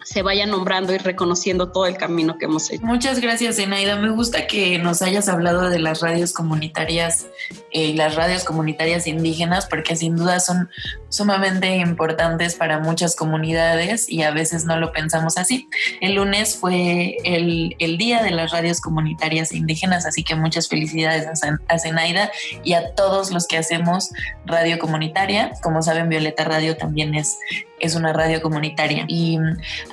[0.03, 2.85] se vaya nombrando y reconociendo todo el camino que hemos hecho.
[2.85, 3.95] Muchas gracias, Enaida.
[3.97, 7.27] Me gusta que nos hayas hablado de las radios comunitarias
[7.71, 10.69] y eh, las radios comunitarias indígenas, porque sin duda son
[11.09, 15.67] sumamente importantes para muchas comunidades y a veces no lo pensamos así.
[16.01, 21.27] El lunes fue el, el Día de las Radios Comunitarias Indígenas, así que muchas felicidades
[21.67, 22.31] a Zenaida
[22.63, 24.09] y a todos los que hacemos
[24.45, 25.53] radio comunitaria.
[25.61, 27.37] Como saben, Violeta Radio también es,
[27.83, 29.05] es una radio comunitaria.
[29.07, 29.37] Y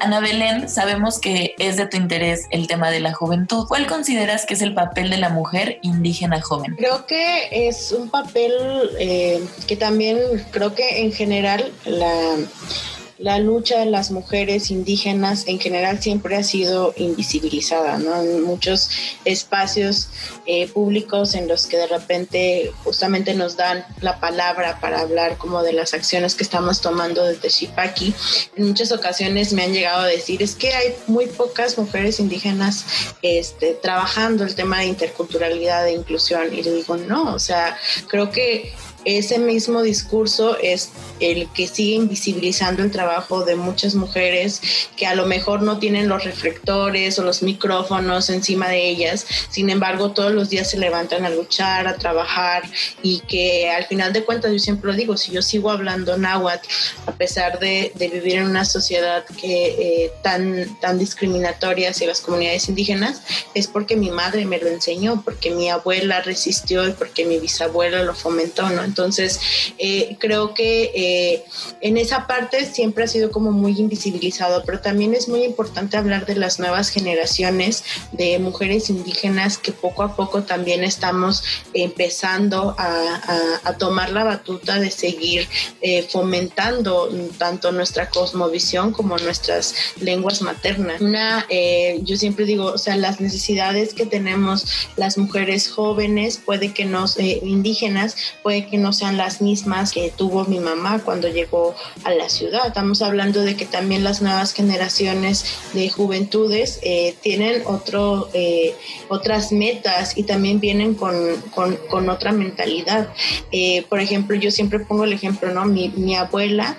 [0.01, 3.67] Ana Belén, sabemos que es de tu interés el tema de la juventud.
[3.69, 6.77] ¿Cuál consideras que es el papel de la mujer indígena joven?
[6.77, 8.53] Creo que es un papel
[8.99, 10.19] eh, que también
[10.51, 12.37] creo que en general la
[13.21, 18.23] la lucha de las mujeres indígenas en general siempre ha sido invisibilizada, ¿no?
[18.23, 18.91] En muchos
[19.27, 20.09] espacios
[20.47, 25.63] eh, públicos en los que de repente justamente nos dan la palabra para hablar como
[25.63, 28.15] de las acciones que estamos tomando desde Shipaki,
[28.57, 32.87] en muchas ocasiones me han llegado a decir es que hay muy pocas mujeres indígenas
[33.21, 37.77] este, trabajando el tema de interculturalidad e inclusión y le digo no, o sea,
[38.09, 38.73] creo que
[39.05, 44.61] ese mismo discurso es el que sigue invisibilizando el trabajo de muchas mujeres
[44.97, 49.71] que a lo mejor no tienen los reflectores o los micrófonos encima de ellas, sin
[49.71, 52.63] embargo todos los días se levantan a luchar, a trabajar
[53.03, 56.67] y que al final de cuentas yo siempre lo digo, si yo sigo hablando náhuatl
[57.07, 62.69] a pesar de, vivir en una sociedad que eh, tan, tan discriminatoria hacia las comunidades
[62.69, 63.23] indígenas,
[63.55, 68.03] es porque mi madre me lo enseñó, porque mi abuela resistió y porque mi bisabuela
[68.03, 68.83] lo fomentó, ¿no?
[68.91, 69.41] Entonces,
[69.79, 71.45] eh, creo que eh,
[71.81, 76.27] en esa parte siempre ha sido como muy invisibilizado, pero también es muy importante hablar
[76.27, 83.77] de las nuevas generaciones de mujeres indígenas que poco a poco también estamos empezando a,
[83.79, 85.49] tomar la batuta de seguir
[85.81, 91.01] eh, fomentando tanto nuestra cosmovisión como nuestras lenguas maternas.
[91.01, 91.47] Una,
[92.03, 97.07] yo siempre digo, o sea, las necesidades que tenemos las mujeres jóvenes, puede que no,
[97.43, 102.29] indígenas, puede que no sean las mismas que tuvo mi mamá cuando llegó a la
[102.29, 102.67] ciudad.
[102.67, 108.75] Estamos hablando de que también las nuevas generaciones de juventudes eh, tienen otro, eh,
[109.09, 111.15] otras metas y también vienen con,
[111.51, 113.09] con, otra mentalidad.
[113.53, 115.65] Eh, por ejemplo, yo siempre pongo el ejemplo, ¿no?
[115.65, 116.79] Mi, abuela,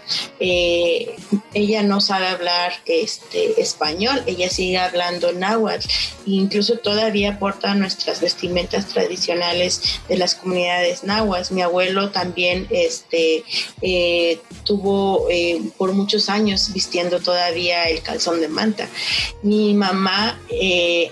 [1.54, 5.88] ella no sabe hablar este, español, ella sigue hablando náhuatl
[6.26, 11.54] e incluso todavía porta nuestras vestimentas tradicionales de las comunidades náhuatl.
[11.54, 11.62] Mi
[12.12, 13.44] también este,
[13.82, 18.88] eh, tuvo eh, por muchos años vistiendo todavía el calzón de manta.
[19.44, 21.12] Mi mamá, eh,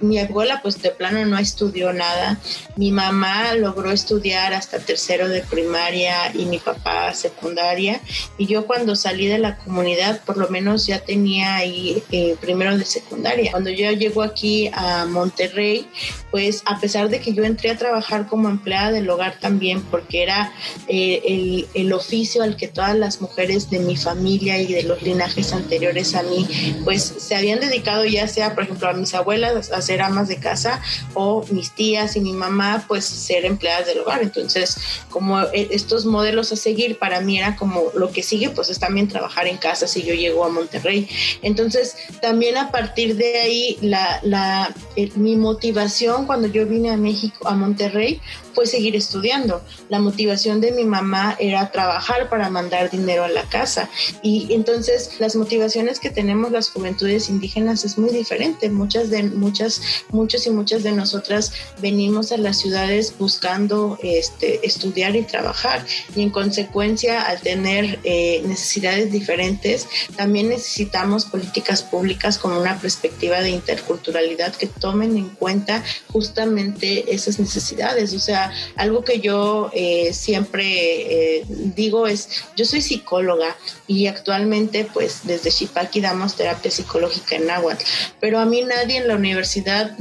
[0.00, 2.38] mi abuela pues de plano no estudió nada.
[2.76, 8.00] Mi mamá logró estudiar hasta tercero de primaria y mi papá secundaria.
[8.38, 12.02] Y yo cuando salí de la comunidad por lo menos ya tenía ahí
[12.40, 13.50] primero de secundaria.
[13.50, 15.88] Cuando yo llego aquí a Monterrey,
[16.30, 20.05] pues a pesar de que yo entré a trabajar como empleada del hogar también, porque
[20.12, 20.52] era
[20.88, 25.52] eh, el, oficio al que todas las mujeres de mi familia y de los linajes
[25.52, 26.46] anteriores a mí,
[26.84, 30.36] pues se habían dedicado ya sea, por ejemplo, a mis abuelas a ser amas de
[30.36, 30.82] casa
[31.14, 34.22] o mis tías y mi mamá, pues ser empleadas del hogar.
[34.22, 34.76] Entonces,
[35.08, 38.78] como eh, estos modelos a seguir para mí era como lo que sigue, pues es
[38.78, 41.08] también trabajar en casa si yo llego a Monterrey.
[41.42, 44.74] Entonces, también a partir de ahí, la, la
[45.14, 48.20] mi motivación cuando yo vine a México, a Monterrey,
[48.56, 49.60] fue seguir estudiando.
[49.90, 53.90] La motivación de mi mamá era trabajar para mandar dinero a la casa.
[54.22, 58.70] Y entonces las motivaciones que tenemos las juventudes indígenas es muy diferente.
[58.70, 65.14] Muchas de muchas, muchos y muchas de nosotras venimos a las ciudades buscando este, estudiar
[65.16, 65.84] y trabajar.
[66.14, 73.42] Y en consecuencia, al tener eh, necesidades diferentes, también necesitamos políticas públicas con una perspectiva
[73.42, 78.14] de interculturalidad que tomen en cuenta justamente esas necesidades.
[78.14, 78.45] O sea,
[78.76, 83.56] algo que yo eh, siempre eh, digo es, yo soy psicóloga
[83.86, 87.84] y actualmente pues desde Shipaki damos terapia psicológica en náhuatl,
[88.20, 89.96] pero a mí nadie en la universidad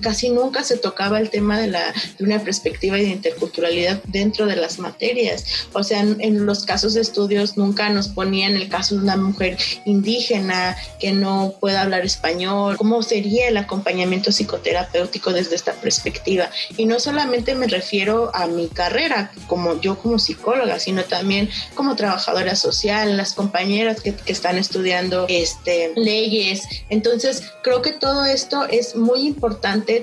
[0.00, 4.56] casi nunca se tocaba el tema de, la, de una perspectiva de interculturalidad dentro de
[4.56, 5.44] las materias.
[5.72, 9.56] O sea, en, los casos de estudios nunca nos ponían el caso de una mujer
[9.84, 16.50] indígena que no pueda hablar español, cómo sería el acompañamiento psicoterapéutico desde esta perspectiva.
[16.76, 21.48] Y no solamente me me refiero a mi carrera, como yo como psicóloga, sino también
[21.74, 26.62] como trabajadora social, las compañeras que, están estudiando este, leyes.
[26.90, 30.02] Entonces, creo que todo esto es muy importante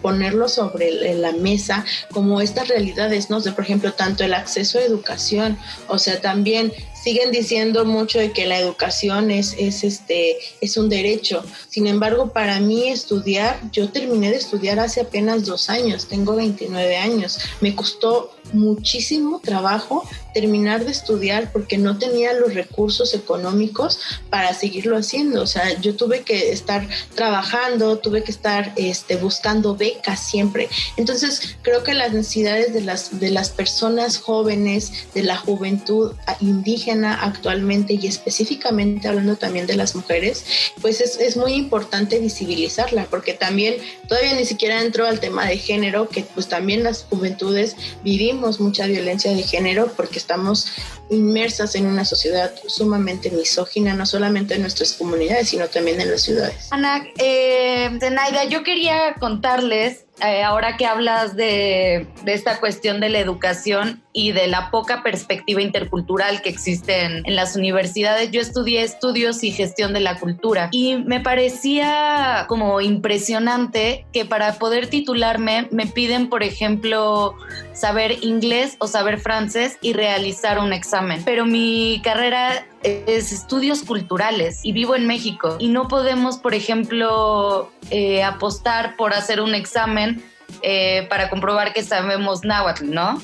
[0.00, 3.40] ponerlo sobre la mesa como estas realidades, ¿no?
[3.40, 5.58] De, por ejemplo, tanto el acceso a educación,
[5.88, 6.72] o sea, también
[7.04, 11.44] siguen diciendo mucho de que la educación es, es, este, es un derecho.
[11.68, 16.96] Sin embargo, para mí estudiar, yo terminé de estudiar hace apenas dos años, tengo 29
[16.96, 17.38] años.
[17.60, 24.96] Me costó muchísimo trabajo terminar de estudiar porque no tenía los recursos económicos para seguirlo
[24.96, 25.42] haciendo.
[25.42, 30.68] O sea, yo tuve que estar trabajando, tuve que estar este, buscando becas siempre.
[30.96, 37.14] Entonces, creo que las necesidades de las, de las personas jóvenes, de la juventud indígena
[37.22, 40.44] actualmente y específicamente hablando también de las mujeres,
[40.80, 43.76] pues es, es muy importante visibilizarla porque también
[44.08, 48.86] todavía ni siquiera entró al tema de género, que pues también las juventudes vivimos mucha
[48.86, 50.72] violencia de género porque estamos
[51.10, 56.22] inmersas en una sociedad sumamente misógina, no solamente en nuestras comunidades, sino también en las
[56.22, 56.68] ciudades.
[56.70, 63.18] Ana, eh, Zenaida, yo quería contarles, eh, ahora que hablas de, esta cuestión de la
[63.18, 68.82] educación y de la poca perspectiva intercultural que existe en, en, las universidades, yo estudié
[68.82, 75.68] estudios y gestión de la cultura y me parecía como impresionante que para poder titularme
[75.70, 77.34] me piden, por ejemplo,
[77.74, 81.22] saber inglés o saber francés y realizar un examen.
[81.24, 87.70] Pero mi carrera es estudios culturales y vivo en México y no podemos, por ejemplo,
[87.90, 90.22] eh, apostar por hacer un examen
[90.62, 93.20] eh, para comprobar que sabemos náhuatl, ¿no?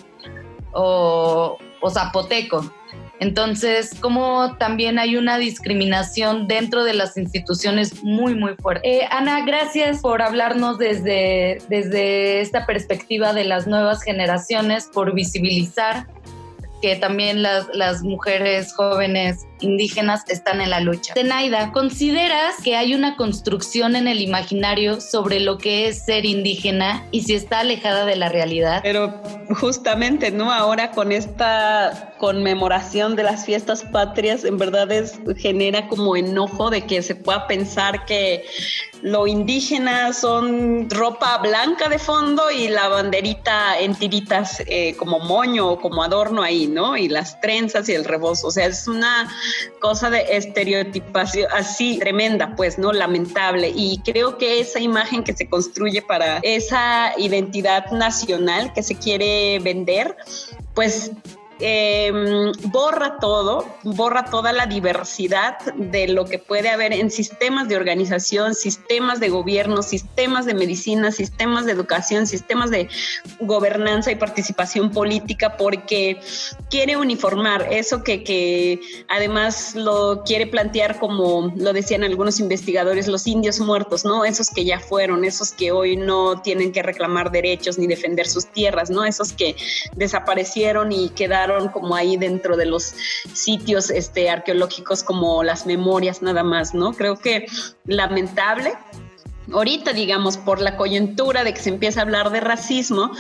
[0.73, 2.73] O, o zapoteco.
[3.21, 9.03] Entonces, como también hay una discriminación dentro de las instituciones muy, muy fuerte.
[9.03, 16.07] Eh, Ana, gracias por hablarnos desde, desde esta perspectiva de las nuevas generaciones, por visibilizar
[16.81, 21.15] que también las, las mujeres jóvenes indígenas están en la lucha.
[21.15, 27.07] Tenaida, ¿consideras que hay una construcción en el imaginario sobre lo que es ser indígena
[27.11, 28.81] y si está alejada de la realidad?
[28.83, 29.21] Pero
[29.59, 30.53] justamente, ¿no?
[30.53, 36.83] Ahora con esta conmemoración de las fiestas patrias, en verdad es, genera como enojo de
[36.83, 38.45] que se pueda pensar que
[39.03, 45.71] lo indígena son ropa blanca de fondo y la banderita en tiritas eh, como moño
[45.71, 46.97] o como adorno ahí, ¿no?
[46.97, 48.49] Y las trenzas y el rebozo.
[48.49, 49.33] O sea, es una
[49.81, 52.93] cosa de estereotipación así tremenda, pues, ¿no?
[52.93, 53.73] Lamentable.
[53.75, 59.59] Y creo que esa imagen que se construye para esa identidad nacional que se quiere
[59.61, 60.17] vender,
[60.75, 61.13] pues
[61.61, 67.77] eh, borra todo, borra toda la diversidad de lo que puede haber en sistemas de
[67.77, 72.89] organización, sistemas de gobierno, sistemas de medicina, sistemas de educación, sistemas de
[73.41, 76.21] gobernanza y participación política, porque
[76.71, 83.27] quiere uniformar eso que, que además lo quiere plantear como lo decían algunos investigadores, los
[83.27, 84.25] indios muertos, ¿no?
[84.25, 88.47] Esos que ya fueron, esos que hoy no tienen que reclamar derechos ni defender sus
[88.47, 89.05] tierras, ¿no?
[89.05, 89.57] Esos que
[89.97, 91.11] desaparecieron y
[91.73, 92.95] como ahí dentro de los
[93.33, 96.93] sitios este, arqueológicos como las memorias nada más, ¿no?
[96.93, 97.47] Creo que
[97.85, 98.75] lamentable
[99.53, 103.11] ahorita, digamos, por la coyuntura de que se empieza a hablar de racismo,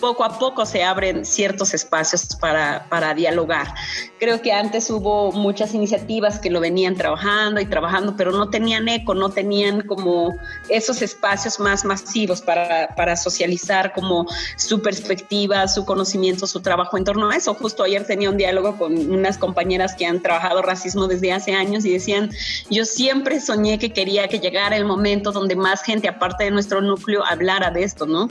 [0.00, 3.74] poco a poco se abren ciertos espacios para, para, dialogar.
[4.18, 8.88] Creo que antes hubo muchas iniciativas que lo venían trabajando y trabajando, pero no tenían
[8.88, 10.36] eco, no tenían como
[10.68, 14.26] esos espacios más masivos para, para socializar como
[14.56, 17.54] su perspectiva, su conocimiento, su trabajo en torno a eso.
[17.54, 21.84] Justo ayer tenía un diálogo con unas compañeras que han trabajado racismo desde hace años
[21.84, 22.30] y decían,
[22.70, 26.80] yo siempre soñé que quería que llegara el momento donde más gente, aparte de nuestro
[26.80, 28.28] núcleo, hablara de esto, ¿no?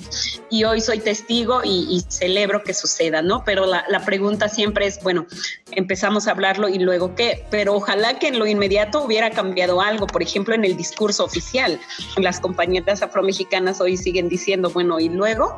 [0.50, 3.44] Y hoy soy testigo y, celebro que suceda, ¿no?
[3.46, 5.28] Pero la, la, pregunta siempre es, bueno,
[5.72, 10.08] empezamos a hablarlo y luego qué, pero ojalá que en lo inmediato hubiera cambiado algo,
[10.08, 11.80] por ejemplo, en el discurso oficial.
[12.18, 15.56] Las compañeras afromexicanas hoy siguen diciendo, bueno, y luego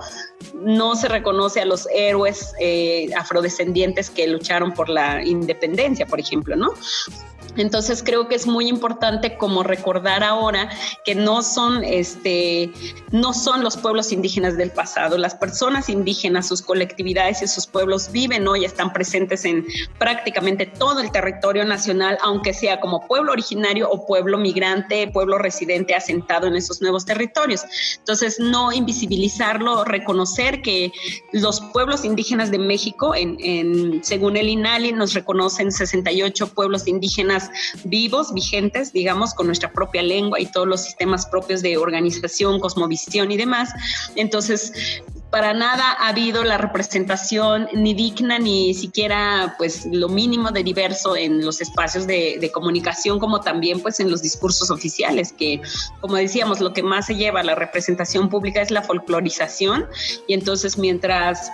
[0.53, 6.55] no se reconoce a los héroes eh, afrodescendientes que lucharon por la independencia, por ejemplo,
[6.55, 6.73] ¿no?
[7.57, 10.69] Entonces creo que es muy importante como recordar ahora
[11.05, 12.71] que no son este
[13.11, 18.11] no son los pueblos indígenas del pasado, las personas indígenas, sus colectividades y sus pueblos
[18.11, 19.65] viven hoy, están presentes en
[19.97, 25.95] prácticamente todo el territorio nacional, aunque sea como pueblo originario o pueblo migrante, pueblo residente
[25.95, 27.61] asentado en esos nuevos territorios.
[27.97, 30.91] Entonces, no invisibilizarlo, reconocer que
[31.31, 37.38] los pueblos indígenas de México, en, según el INALI, nos reconocen 68 pueblos indígenas
[37.83, 43.31] vivos, vigentes, digamos, con nuestra propia lengua y todos los sistemas propios de organización, cosmovisión
[43.31, 43.69] y demás.
[44.15, 44.73] Entonces,
[45.29, 51.15] para nada ha habido la representación ni digna ni siquiera pues lo mínimo de diverso
[51.15, 55.61] en los espacios de, de, comunicación como también pues en los discursos oficiales que
[56.01, 59.85] como decíamos lo que más se lleva a la representación pública es la folclorización
[60.27, 61.51] y entonces mientras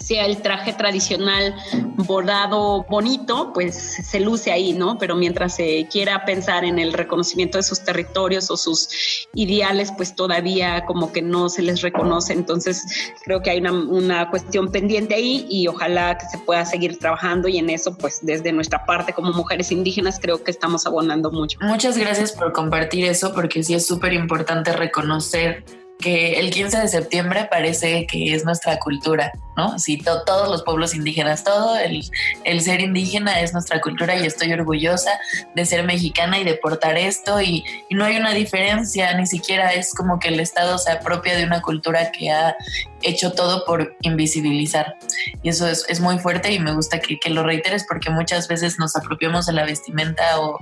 [0.00, 1.54] sea el traje tradicional
[1.96, 4.98] bordado bonito, pues se luce ahí, ¿no?
[4.98, 10.14] Pero mientras se quiera pensar en el reconocimiento de sus territorios o sus ideales, pues
[10.14, 12.32] todavía como que no se les reconoce.
[12.32, 12.84] Entonces
[13.24, 17.48] creo que hay una, una cuestión pendiente ahí y ojalá que se pueda seguir trabajando
[17.48, 21.58] y en eso, pues desde nuestra parte como mujeres indígenas, creo que estamos abonando mucho.
[21.60, 25.64] Muchas gracias por compartir eso, porque sí es súper importante reconocer
[25.98, 29.78] que el 15 de septiembre parece que es nuestra cultura, ¿no?
[29.80, 32.08] Sí, todos los pueblos indígenas, todo el,
[32.44, 35.10] el, ser indígena es nuestra cultura y estoy orgullosa
[35.56, 39.72] de ser mexicana y de portar esto y, y, no hay una diferencia, ni siquiera
[39.72, 42.56] es como que el Estado se apropia de una cultura que ha
[43.02, 44.94] hecho todo por invisibilizar.
[45.42, 48.46] Y eso es, es muy fuerte y me gusta que, que, lo reiteres porque muchas
[48.46, 50.58] veces nos apropiamos de la vestimenta o,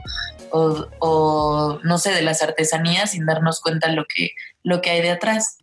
[0.56, 4.30] o, o no sé, de las artesanías sin darnos cuenta lo que
[4.62, 5.58] lo que hay de atrás.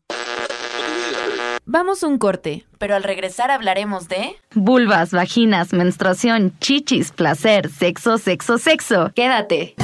[1.66, 8.58] Vamos un corte, pero al regresar hablaremos de vulvas, vaginas, menstruación, chichis, placer, sexo, sexo,
[8.58, 9.12] sexo.
[9.16, 9.76] Quédate.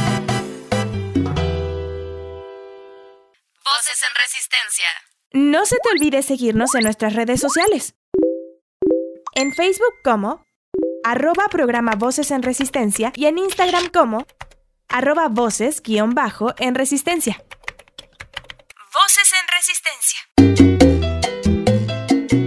[3.63, 4.87] Voces en resistencia.
[5.31, 7.95] No se te olvide seguirnos en nuestras redes sociales.
[9.35, 10.43] En Facebook como
[11.03, 14.25] arroba programa Voces en Resistencia y en Instagram como
[14.89, 17.43] arroba voces guion bajo en resistencia.
[18.93, 20.19] Voces en Resistencia.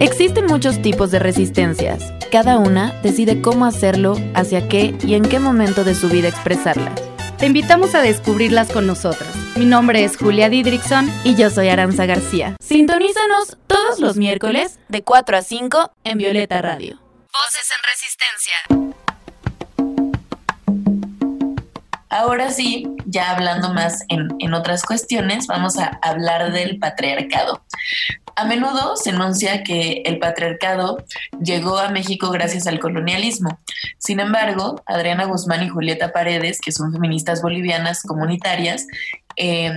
[0.00, 2.12] Existen muchos tipos de resistencias.
[2.30, 7.00] Cada una decide cómo hacerlo, hacia qué y en qué momento de su vida expresarlas.
[7.38, 9.34] Te invitamos a descubrirlas con nosotras.
[9.56, 12.56] Mi nombre es Julia Didrickson y yo soy Aranza García.
[12.60, 16.98] Sintonízanos todos los miércoles de 4 a 5 en Violeta Radio.
[17.32, 19.01] Voces en Resistencia.
[22.12, 27.62] Ahora sí, ya hablando más en, en, otras cuestiones, vamos a hablar del patriarcado.
[28.36, 31.02] A menudo se enuncia que el patriarcado
[31.42, 33.58] llegó a México gracias al colonialismo.
[33.96, 38.86] Sin embargo, Adriana Guzmán y Julieta Paredes, que son feministas bolivianas comunitarias,
[39.36, 39.72] eh,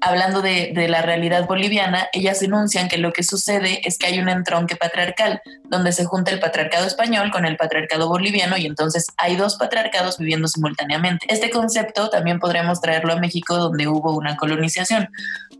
[0.00, 4.28] hablando de, la realidad boliviana, ellas enuncian que lo que sucede es que hay un
[4.28, 9.36] entronque patriarcal, donde se junta el patriarcado español con el patriarcado boliviano y entonces hay
[9.36, 11.26] dos patriarcados viviendo simultáneamente.
[11.28, 15.08] Este concepto también podremos traerlo a México, donde hubo una colonización.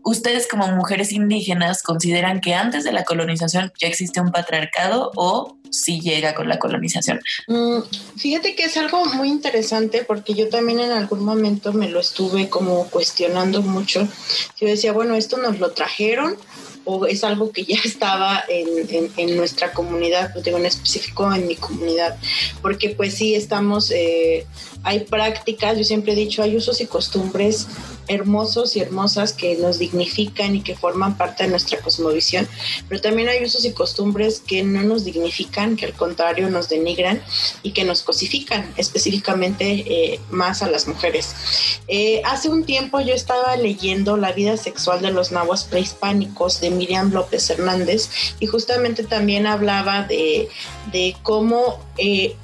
[0.03, 5.57] ¿Ustedes como mujeres indígenas consideran que antes de la colonización ya existe un patriarcado o
[5.71, 7.19] si llega con la colonización?
[7.47, 7.79] Mm,
[8.17, 12.49] fíjate que es algo muy interesante porque yo también en algún momento me lo estuve
[12.49, 14.07] como cuestionando mucho.
[14.59, 16.37] Yo decía, bueno, esto nos lo trajeron
[16.85, 21.47] o es algo que ya estaba en, en, nuestra comunidad, pues digo en específico en
[21.47, 22.17] mi comunidad,
[22.61, 24.45] porque pues sí estamos, eh,
[24.83, 27.67] hay prácticas, yo siempre he dicho, hay usos y costumbres
[28.07, 32.47] hermosos y hermosas que nos dignifican y que forman parte de nuestra cosmovisión,
[32.87, 37.21] pero también hay usos y costumbres que no nos dignifican, que al contrario nos denigran
[37.61, 41.35] y que nos cosifican, específicamente eh, más a las mujeres.
[41.87, 46.71] Eh, hace un tiempo yo estaba leyendo La vida sexual de los nahuas prehispánicos de
[46.71, 48.09] Miriam López Hernández
[48.39, 50.49] y justamente también hablaba de,
[50.91, 52.35] de cómo eh,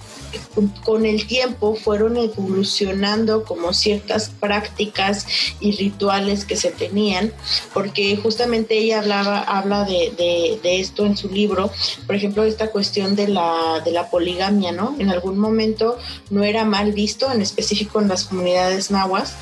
[0.83, 5.25] con el tiempo fueron evolucionando como ciertas prácticas
[5.59, 7.33] y rituales que se tenían,
[7.73, 8.99] porque justamente ella
[9.47, 11.71] habla de, esto en su libro,
[12.05, 14.95] por ejemplo, esta cuestión de la, de la poligamia, ¿no?
[14.99, 15.97] En algún momento
[16.29, 19.35] no era mal visto, en específico en las comunidades nahuas,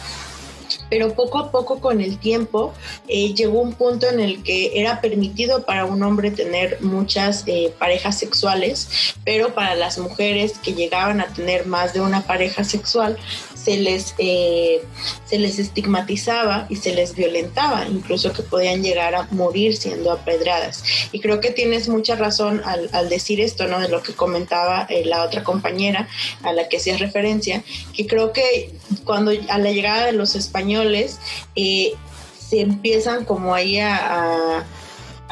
[0.89, 2.73] pero poco a poco con el tiempo
[3.07, 7.73] eh, llegó un punto en el que era permitido para un hombre tener muchas eh,
[7.77, 13.17] parejas sexuales, pero para las mujeres que llegaban a tener más de una pareja sexual
[13.63, 14.83] se les, eh,
[15.25, 20.83] se les estigmatizaba y se les violentaba, incluso que podían llegar a morir siendo apedradas.
[21.11, 23.79] Y creo que tienes mucha razón al, al decir esto, ¿no?
[23.79, 26.07] De lo que comentaba eh, la otra compañera
[26.43, 27.63] a la que hacías referencia,
[27.95, 28.71] que creo que
[29.05, 31.19] cuando a la llegada de los españoles
[31.55, 31.93] eh,
[32.37, 34.65] se empiezan como ahí a, a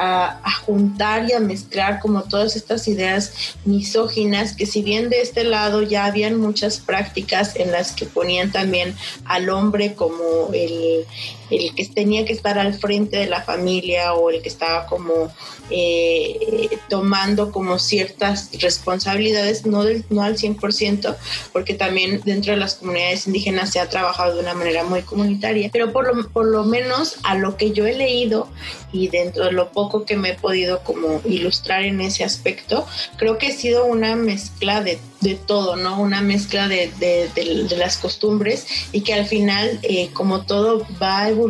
[0.02, 3.32] a, juntar y a mezclar como todas estas ideas
[3.64, 8.50] misóginas que si bien de este lado ya habían muchas prácticas en las que ponían
[8.52, 8.94] también
[9.24, 11.04] al hombre como el,
[11.52, 15.32] el que tenía que estar al frente de la familia o el que estaba como
[15.70, 21.16] eh, tomando como ciertas responsabilidades, no, del, no al 100%,
[21.52, 25.70] porque también dentro de las comunidades indígenas se ha trabajado de una manera muy comunitaria,
[25.72, 28.48] pero por lo, por lo menos a lo que yo he leído
[28.92, 32.86] y dentro de lo poco que me he podido como ilustrar en ese aspecto,
[33.16, 36.00] creo que ha sido una mezcla de, de todo, ¿no?
[36.00, 41.28] Una mezcla de, de, de las costumbres y que al final, eh, como todo va
[41.28, 41.41] evolucionando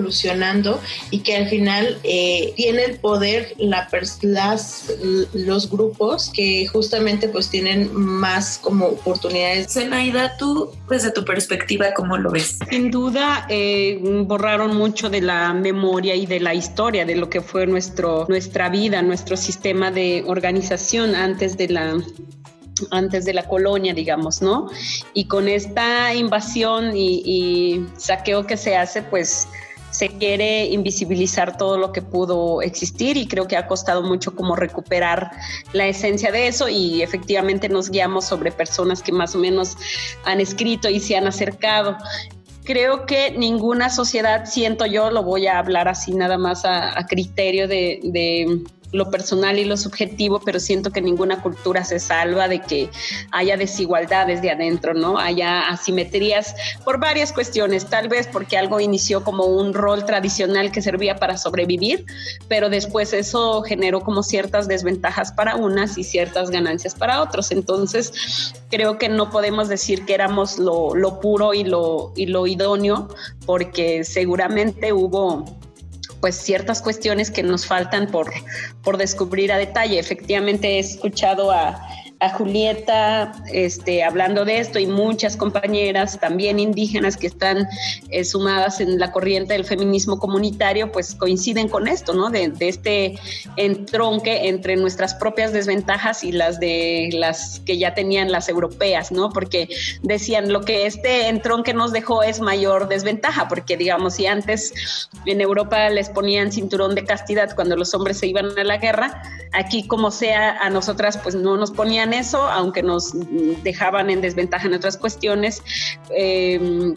[1.11, 3.89] y que al final eh, tiene el poder la
[4.23, 4.93] las,
[5.33, 9.73] los grupos que justamente pues tienen más como oportunidades.
[9.73, 12.59] Zenaida, tú desde tu perspectiva, ¿cómo lo ves?
[12.71, 17.41] Sin duda, eh, borraron mucho de la memoria y de la historia de lo que
[17.41, 21.97] fue nuestro, nuestra vida, nuestro sistema de organización antes de la
[22.91, 24.69] antes de la colonia, digamos, ¿no?
[25.15, 29.47] Y con esta invasión y, y saqueo que se hace, pues
[29.93, 34.57] se quiere invisibilizar todo lo que pudo existir y creo que ha costado mucho como
[34.57, 35.31] recuperar
[35.73, 39.77] la esencia de eso y efectivamente nos guiamos sobre personas que más o menos
[40.25, 41.97] han escrito y se han acercado.
[42.65, 47.69] Creo que ninguna sociedad, siento yo, lo voy a hablar así nada más a, criterio
[47.69, 48.63] de,
[48.93, 52.91] lo personal y lo subjetivo, pero siento que ninguna cultura se salva de que
[53.31, 55.19] haya desigualdades de adentro, ¿no?
[55.19, 60.83] Haya asimetrías por varias cuestiones, tal vez porque algo inició como un rol tradicional que
[60.83, 62.05] servía para sobrevivir,
[62.49, 67.51] pero después eso generó como ciertas desventajas para unas y ciertas ganancias para otros.
[67.51, 73.09] Entonces, creo que no podemos decir que éramos lo, puro y lo idóneo,
[73.47, 75.62] porque seguramente hubo
[76.23, 78.33] pues ciertas cuestiones que nos faltan por,
[78.85, 79.99] por descubrir a detalle.
[79.99, 81.85] Efectivamente he escuchado a,
[82.23, 87.67] a Julieta este, hablando de esto y muchas compañeras también indígenas que están
[88.11, 92.31] eh, sumadas en la corriente del feminismo comunitario, pues coinciden con esto, ¿no?
[92.31, 93.19] De, de, este
[93.57, 99.31] entronque entre nuestras propias desventajas y las de las que ya tenían las europeas, ¿no?
[99.31, 99.69] Porque
[100.03, 105.41] decían lo que este entronque nos dejó es mayor desventaja, porque digamos, si antes en
[105.41, 109.89] Europa les ponían cinturón de castidad cuando los hombres se iban a la guerra, aquí
[109.89, 113.13] como sea a nosotras pues no nos ponían eso, aunque nos
[113.63, 115.63] dejaban en desventaja en otras cuestiones.
[116.15, 116.95] Eh,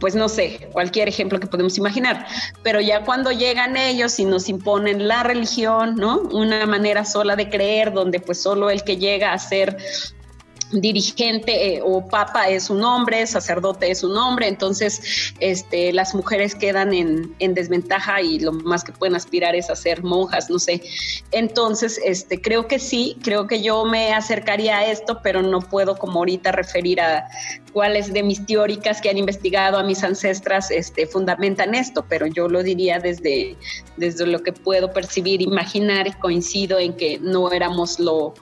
[0.00, 2.26] pues no sé, cualquier ejemplo que podemos imaginar,
[2.62, 6.20] pero ya cuando llegan ellos y nos imponen la religión, ¿no?
[6.32, 9.78] Una manera sola de creer, donde pues solo el que llega a ser
[10.80, 16.54] dirigente eh, o papa es un hombre, sacerdote es un hombre, entonces este, las mujeres
[16.54, 20.58] quedan en, en, desventaja y lo más que pueden aspirar es a ser monjas, no
[20.58, 20.82] sé.
[21.30, 25.96] Entonces, este, creo que sí, creo que yo me acercaría a esto, pero no puedo
[25.96, 27.28] como ahorita referir a
[27.72, 32.48] cuáles de mis teóricas que han investigado a mis ancestras este, fundamentan esto, pero yo
[32.48, 33.56] lo diría desde,
[33.96, 38.34] desde lo que puedo percibir, imaginar coincido en que no éramos lo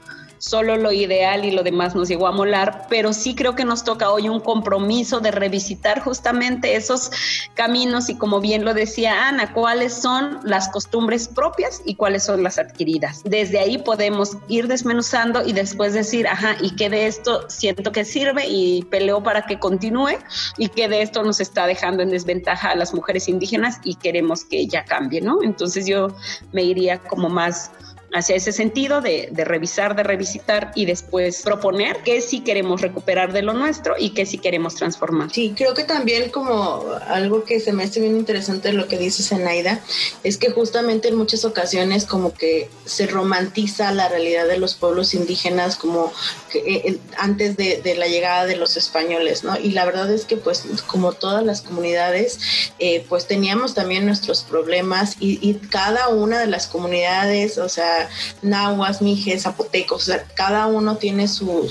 [0.43, 3.84] solo lo ideal y lo demás nos llegó a molar, pero sí creo que nos
[3.84, 7.12] toca hoy un compromiso de revisitar justamente esos
[7.55, 12.43] caminos y como bien lo decía Ana, cuáles son las costumbres propias y cuáles son
[12.43, 13.22] las adquiridas.
[13.24, 18.05] Desde ahí podemos ir desmenuzando y después decir, ajá, y qué de esto siento que
[18.05, 20.18] sirve y peleo para que continúe
[20.59, 24.45] y qué de esto nos está dejando en desventaja a las mujeres indígenas y queremos
[24.45, 25.40] que ya cambie, ¿no?
[25.45, 26.09] Entonces yo
[26.51, 27.70] me iría como más
[28.12, 33.32] hacia ese sentido de, de, revisar, de revisitar y después proponer qué sí queremos recuperar
[33.32, 35.30] de lo nuestro y qué sí queremos transformar.
[35.32, 39.22] Sí, creo que también como algo que se me hace bien interesante lo que dice
[39.22, 39.80] Zenaida
[40.24, 45.14] es que justamente en muchas ocasiones como que se romantiza la realidad de los pueblos
[45.14, 46.12] indígenas como
[46.55, 49.57] eh, antes de, la llegada de los españoles, ¿no?
[49.59, 52.38] Y la verdad es que pues como todas las comunidades
[52.78, 58.09] eh, pues teníamos también nuestros problemas y, cada una de las comunidades, o sea,
[58.42, 61.70] nahuas, mijes, zapotecos, o sea, cada uno tiene su,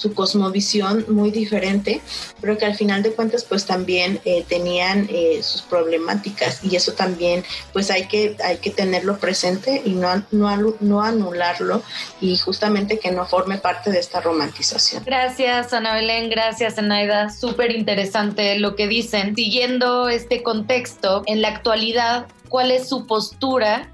[0.00, 2.00] su, cosmovisión muy diferente,
[2.40, 6.92] pero que al final de cuentas pues también eh, tenían eh, sus problemáticas y eso
[6.92, 11.82] también pues hay que, hay que tenerlo presente y no, no, no anularlo
[12.20, 15.04] y justamente que no forme parte de esta romantización.
[15.04, 19.34] Gracias Ana Belén, gracias Anaida, súper interesante lo que dicen.
[19.36, 23.90] Siguiendo este contexto, en la actualidad, ¿cuál es su postura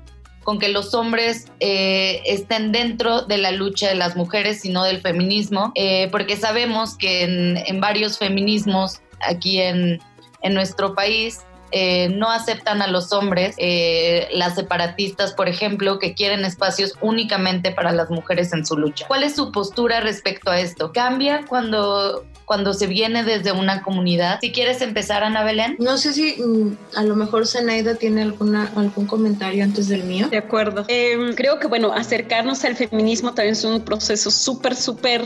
[0.47, 4.85] con que los hombres eh, estén dentro de la lucha de las mujeres y no
[4.85, 10.01] del feminismo, eh, porque sabemos que en, en varios feminismos aquí en,
[10.43, 11.41] en nuestro país
[11.73, 17.73] eh, no aceptan a los hombres, eh, las separatistas, por ejemplo, que quieren espacios únicamente
[17.73, 19.07] para las mujeres en su lucha.
[19.07, 20.93] ¿Cuál es su postura respecto a esto?
[20.93, 24.39] ¿Cambia cuando, cuando se viene desde una comunidad?
[24.41, 25.77] Si quieres empezar, Ana Belén.
[25.79, 30.29] No sé si mm, a lo mejor Zenaida tiene alguna, algún comentario antes del mío.
[30.29, 30.85] De acuerdo.
[30.89, 35.23] Eh, creo que, bueno, acercarnos al feminismo también es un proceso súper, súper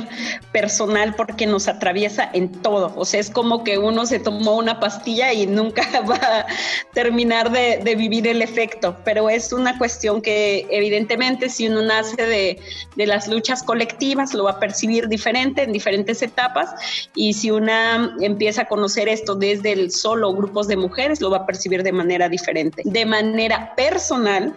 [0.53, 2.93] personal porque nos atraviesa en todo.
[2.97, 6.29] O sea, es como que uno se tomó una pastilla y nunca va
[6.94, 12.16] terminar de, de, vivir el efecto, pero es una cuestión que evidentemente si uno nace
[12.24, 12.60] de,
[12.96, 16.70] de, las luchas colectivas lo va a percibir diferente en diferentes etapas
[17.14, 21.38] y si una empieza a conocer esto desde el solo grupos de mujeres lo va
[21.38, 22.82] a percibir de manera diferente.
[22.84, 24.56] De manera personal,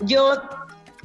[0.00, 0.34] yo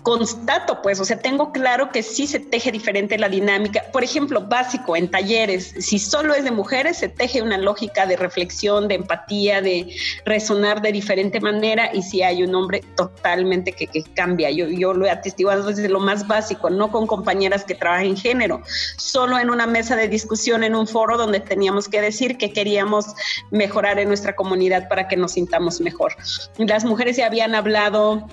[0.08, 3.84] constato, pues, o sea, tengo claro que sí se teje diferente la dinámica.
[3.92, 8.16] Por ejemplo, básico, en talleres, si solo es de mujeres, se teje una lógica de
[8.16, 9.94] reflexión, de empatía, de
[10.24, 14.50] resonar de diferente manera, y si hay un hombre totalmente que, cambia.
[14.50, 18.16] Yo, yo lo he atestiguado desde lo más básico, no con compañeras que trabajan en
[18.16, 18.62] género,
[18.96, 23.08] solo en una mesa de discusión, en un foro donde teníamos que decir que queríamos
[23.52, 26.16] mejorar en nuestra comunidad para que nos sintamos mejor.
[26.60, 28.26] Las mujeres ya habían hablado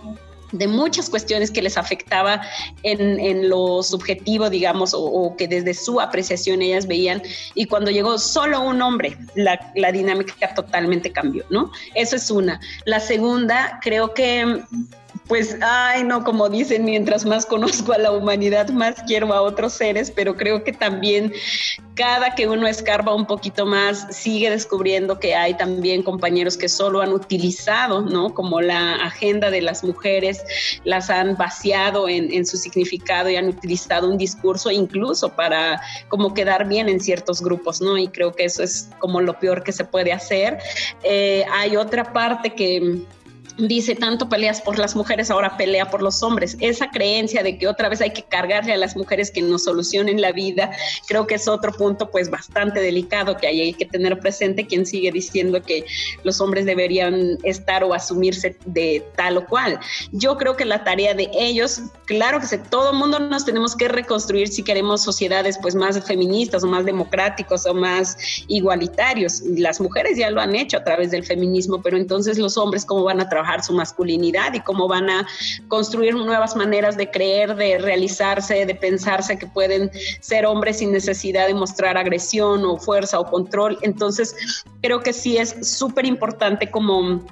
[0.54, 2.40] de muchas cuestiones que les afectaba
[2.82, 7.22] en, en lo subjetivo, digamos, o, que desde su apreciación ellas veían.
[7.54, 11.70] Y cuando llegó solo un hombre, la, la, dinámica totalmente cambió, ¿no?
[11.94, 12.60] Eso es una.
[12.84, 14.62] La segunda, creo que
[15.26, 19.72] pues, ay, no, como dicen, mientras más conozco a la humanidad, más quiero a otros
[19.72, 21.32] seres, pero creo que también
[21.94, 27.00] cada que uno escarba un poquito más, sigue descubriendo que hay también compañeros que solo
[27.00, 28.34] han utilizado, ¿no?
[28.34, 30.44] Como la agenda de las mujeres,
[30.84, 36.68] las han vaciado en, su significado y han utilizado un discurso incluso para como quedar
[36.68, 37.96] bien en ciertos grupos, ¿no?
[37.96, 40.58] Y creo que eso es como lo peor que se puede hacer.
[41.02, 43.04] Eh, hay otra parte que
[43.56, 46.56] dice tanto peleas por las mujeres, ahora pelea por los hombres.
[46.60, 50.20] Esa creencia de que otra vez hay que cargarle a las mujeres que nos solucionen
[50.20, 50.70] la vida,
[51.06, 55.12] creo que es otro punto pues bastante delicado que hay que tener presente quien sigue
[55.12, 55.84] diciendo que
[56.24, 59.78] los hombres deberían estar o asumirse de tal o cual.
[60.12, 63.88] Yo creo que la tarea de ellos, claro que se, todo mundo nos tenemos que
[63.88, 68.16] reconstruir si queremos sociedades pues más feministas o más democráticos o más
[68.48, 69.42] igualitarios.
[69.42, 73.04] Las mujeres ya lo han hecho a través del feminismo, pero entonces los hombres cómo
[73.04, 75.26] van a trabajar su masculinidad y cómo van a
[75.68, 79.90] construir nuevas maneras de creer, de realizarse, de pensarse que pueden
[80.20, 83.78] ser hombres sin necesidad de mostrar agresión o fuerza o control.
[83.82, 87.24] Entonces, creo que sí es súper importante como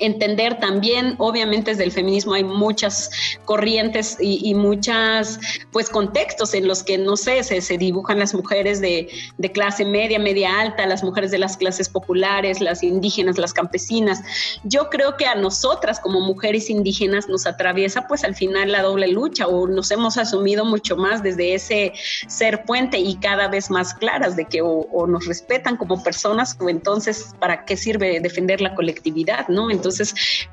[0.00, 3.10] entender también, obviamente desde el feminismo hay muchas
[3.44, 5.38] corrientes y, y muchas
[5.70, 9.84] pues contextos en los que, no sé, se, se dibujan las mujeres de, de, clase
[9.84, 14.20] media, media alta, las mujeres de las clases populares, las indígenas, las campesinas.
[14.64, 19.08] Yo creo que a nosotras como mujeres indígenas nos atraviesa pues al final la doble
[19.08, 21.92] lucha o nos hemos asumido mucho más desde ese
[22.26, 26.68] ser puente y cada vez más claras de que o, nos respetan como personas o
[26.68, 29.70] entonces para qué sirve defender la colectividad, ¿no?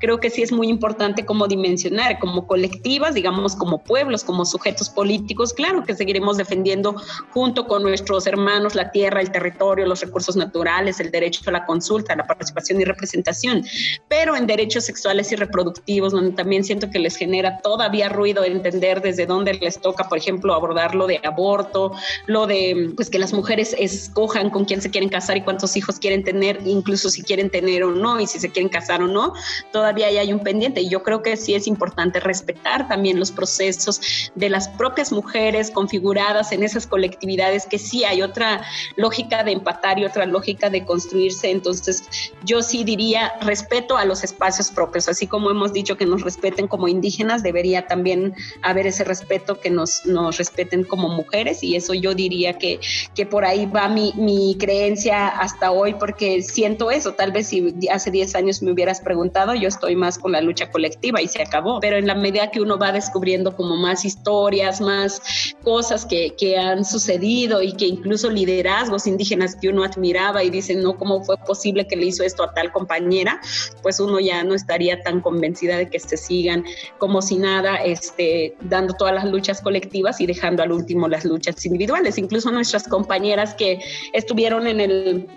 [0.00, 4.90] Creo que sí es muy importante como dimensionar, como colectivas, digamos, como pueblos, como sujetos
[4.90, 6.96] políticos, claro que seguiremos defendiendo
[7.30, 11.66] junto con nuestros hermanos la tierra, el territorio, los recursos naturales, el derecho a la
[11.66, 13.64] consulta, la participación y representación,
[14.08, 19.00] pero en derechos sexuales y reproductivos, donde también siento que les genera todavía ruido entender
[19.00, 21.92] desde dónde les toca, por ejemplo, abordar lo de aborto,
[22.26, 25.98] lo de pues que las mujeres escojan con quién se quieren casar y cuántos hijos
[25.98, 29.21] quieren tener, incluso si quieren tener o no, y si se quieren casar o no,
[29.72, 30.80] todavía hay un pendiente.
[30.80, 34.00] Y yo creo que sí es importante respetar también los procesos
[34.34, 38.62] de las propias mujeres configuradas en esas colectividades, que sí hay otra
[38.96, 41.50] lógica de empatar y otra lógica de construirse.
[41.50, 42.04] Entonces,
[42.44, 46.68] yo sí diría respeto a los espacios propios, así como hemos dicho que nos respeten
[46.68, 51.94] como indígenas, debería también haber ese respeto que nos, nos respeten como mujeres y eso
[51.94, 52.80] yo diría que,
[53.14, 57.74] que por ahí va mi, mi creencia hasta hoy porque siento eso, tal vez si
[57.90, 59.11] hace 10 años me hubieras preguntado,
[59.60, 61.80] yo estoy más con la lucha colectiva y se acabó.
[61.80, 65.22] Pero en la medida que uno va descubriendo como más historias, más
[65.62, 70.96] cosas que, han sucedido y que incluso liderazgos indígenas que uno admiraba y dicen, no,
[70.96, 73.40] ¿cómo fue posible que le hizo esto a tal compañera?
[73.82, 76.64] Pues uno ya no estaría tan convencida de que se sigan
[76.98, 81.64] como si nada, este, dando todas las luchas colectivas y dejando al último las luchas
[81.64, 82.18] individuales.
[82.18, 83.80] Incluso nuestras compañeras que
[84.12, 85.28] estuvieron en el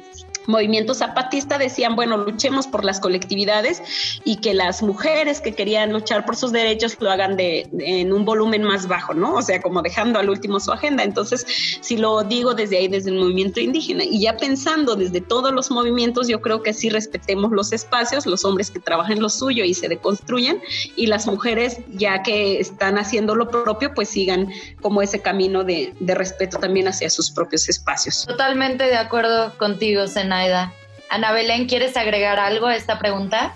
[0.48, 3.82] movimiento zapatista decían, bueno, luchemos por las colectividades
[4.24, 8.14] y que las mujeres que querían luchar por sus derechos lo hagan de, de, en
[8.14, 9.36] un volumen más bajo, ¿no?
[9.36, 11.04] O sea, como dejando al último su agenda.
[11.04, 11.46] Entonces,
[11.82, 15.72] si lo digo desde ahí, desde el movimiento indígena y ya pensando desde todos los
[15.72, 19.74] movimientos, yo creo que sí respetemos los espacios, los hombres que trabajan lo suyo y
[19.74, 20.62] se deconstruyen
[20.96, 24.50] y las mujeres ya que están haciendo lo propio, pues sigan
[24.82, 28.26] como ese camino de, de respeto también hacia sus propios espacios.
[28.26, 30.35] Totalmente de acuerdo contigo, Sena.
[30.36, 30.74] Naida.
[31.10, 33.54] Ana Belén, ¿quieres agregar algo a esta pregunta?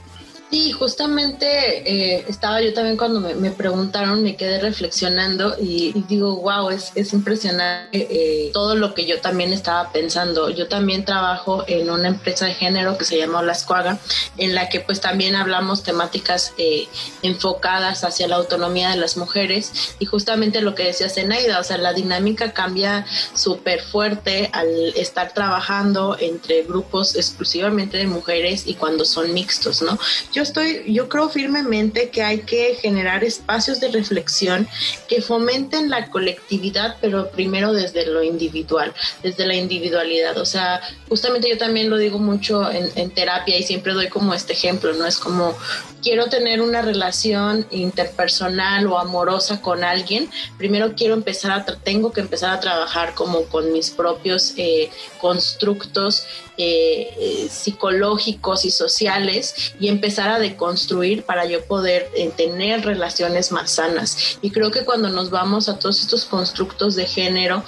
[0.50, 6.72] Sí, justamente eh, estaba yo también cuando me, preguntaron, me quedé reflexionando y, digo, wow,
[6.72, 10.50] es, es impresionante eh, todo lo que yo también estaba pensando.
[10.50, 14.00] Yo también trabajo en una empresa de género que se llama Olascuaga,
[14.38, 16.88] en la que pues también hablamos temáticas eh,
[17.22, 21.78] enfocadas hacia la autonomía de las mujeres y justamente lo que decía Zenaida, o sea,
[21.78, 29.06] la dinámica cambia súper fuerte al estar trabajando entre grupos exclusivamente de mujeres y cuando
[29.06, 30.00] son mixtos, ¿no?
[30.39, 34.68] yo estoy, yo creo firmemente que hay que generar espacios de reflexión
[35.08, 40.38] que fomenten la colectividad, pero primero desde lo individual, desde la individualidad.
[40.38, 44.34] O sea, justamente yo también lo digo mucho en, en terapia y siempre doy como
[44.34, 45.06] este ejemplo, ¿no?
[45.06, 45.56] Es como
[46.02, 52.22] quiero tener una relación interpersonal o amorosa con alguien, primero quiero empezar a, tengo que
[52.22, 56.26] empezar a trabajar como con mis propios eh, constructos
[56.62, 63.72] eh, eh, psicológicos y sociales y empezar a deconstruir para yo poder tener relaciones más
[63.72, 64.38] sanas.
[64.42, 67.64] Y creo que cuando nos vamos a todos estos constructos de género,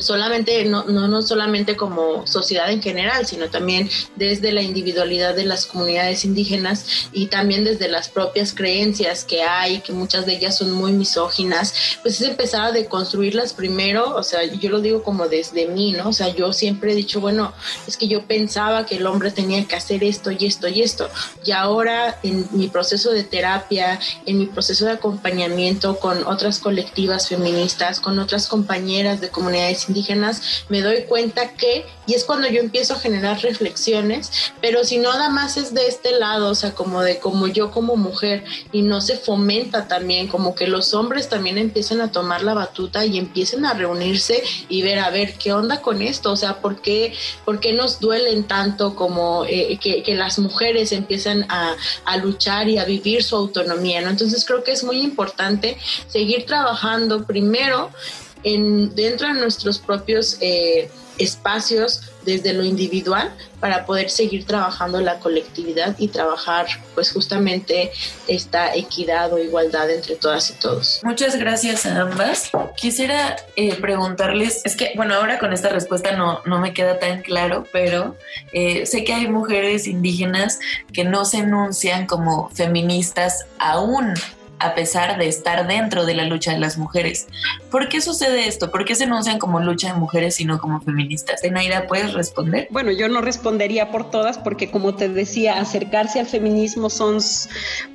[0.00, 5.44] solamente, no, no, no solamente como sociedad en general, sino también desde la individualidad de
[5.44, 10.58] las comunidades indígenas y también desde las propias creencias que hay, que muchas de ellas
[10.58, 15.28] son muy misóginas, pues es empezar a deconstruirlas primero, o sea, yo lo digo como
[15.28, 16.08] desde mí, ¿no?
[16.08, 17.52] O sea, yo siempre he dicho, bueno,
[17.86, 21.08] es que yo pensaba que el hombre tenía que hacer esto y esto y esto,
[21.44, 27.28] y ahora en mi proceso de terapia, en mi proceso de acompañamiento con otras colectivas
[27.28, 32.60] feministas, con otras compañeras de comunidades indígenas, me doy cuenta que, y es cuando yo
[32.60, 34.30] empiezo a generar reflexiones,
[34.60, 37.70] pero si no nada más es de este lado, o sea, como de como yo
[37.70, 42.42] como mujer, y no se fomenta también, como que los hombres también empiecen a tomar
[42.42, 46.32] la batuta y empiecen a reunirse y ver, a ver, ¿qué onda con esto?
[46.32, 47.14] O sea, ¿por qué,
[47.44, 51.74] por qué nos duelen tanto como eh, que, que, las mujeres empiezan a,
[52.04, 54.00] a luchar y a vivir su autonomía?
[54.00, 54.10] ¿no?
[54.10, 55.76] Entonces creo que es muy importante
[56.06, 57.90] seguir trabajando primero
[58.44, 65.18] en, dentro de nuestros propios eh, espacios desde lo individual para poder seguir trabajando la
[65.20, 67.92] colectividad y trabajar pues justamente
[68.26, 71.00] esta equidad o igualdad entre todas y todos.
[71.04, 72.50] Muchas gracias a ambas.
[72.76, 77.22] Quisiera eh, preguntarles, es que bueno, ahora con esta respuesta no, no me queda tan
[77.22, 78.16] claro, pero
[78.52, 80.58] eh, sé que hay mujeres indígenas
[80.92, 84.14] que no se enuncian como feministas aún
[84.58, 87.26] a pesar de estar dentro de la lucha de las mujeres.
[87.70, 88.70] ¿Por qué sucede esto?
[88.70, 91.42] ¿Por qué se anuncian como lucha de mujeres y no como feministas?
[91.44, 92.68] Enaira, ¿puedes responder?
[92.70, 97.20] Bueno, yo no respondería por todas porque como te decía, acercarse al feminismo son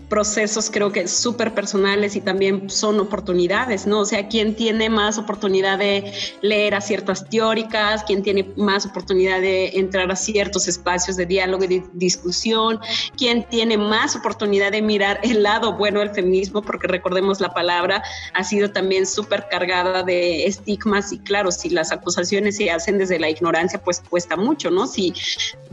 [0.09, 3.99] procesos creo que súper personales y también son oportunidades, ¿no?
[3.99, 8.03] O sea, ¿quién tiene más oportunidad de leer a ciertas teóricas?
[8.03, 12.79] ¿Quién tiene más oportunidad de entrar a ciertos espacios de diálogo y de discusión?
[13.15, 16.63] ¿Quién tiene más oportunidad de mirar el lado bueno del feminismo?
[16.63, 18.03] Porque recordemos la palabra
[18.33, 23.19] ha sido también súper cargada de estigmas y claro, si las acusaciones se hacen desde
[23.19, 24.87] la ignorancia, pues cuesta mucho, ¿no?
[24.87, 25.13] Si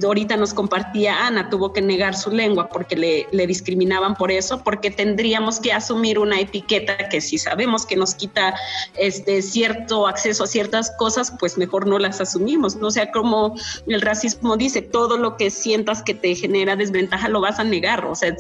[0.03, 4.63] ahorita nos compartía Ana, tuvo que negar su lengua porque le, le discriminaban por eso,
[4.63, 8.55] porque tendríamos que asumir una etiqueta que si sabemos que nos quita
[8.97, 12.89] este cierto acceso a ciertas cosas, pues mejor no las asumimos, ¿no?
[12.89, 13.57] O sea, como
[13.87, 18.05] el racismo dice, todo lo que sientas que te genera desventaja lo vas a negar,
[18.05, 18.37] o sea,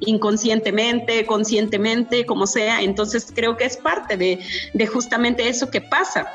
[0.00, 6.26] inconscientemente, conscientemente, como sea, entonces creo que es parte de justamente eso que pasa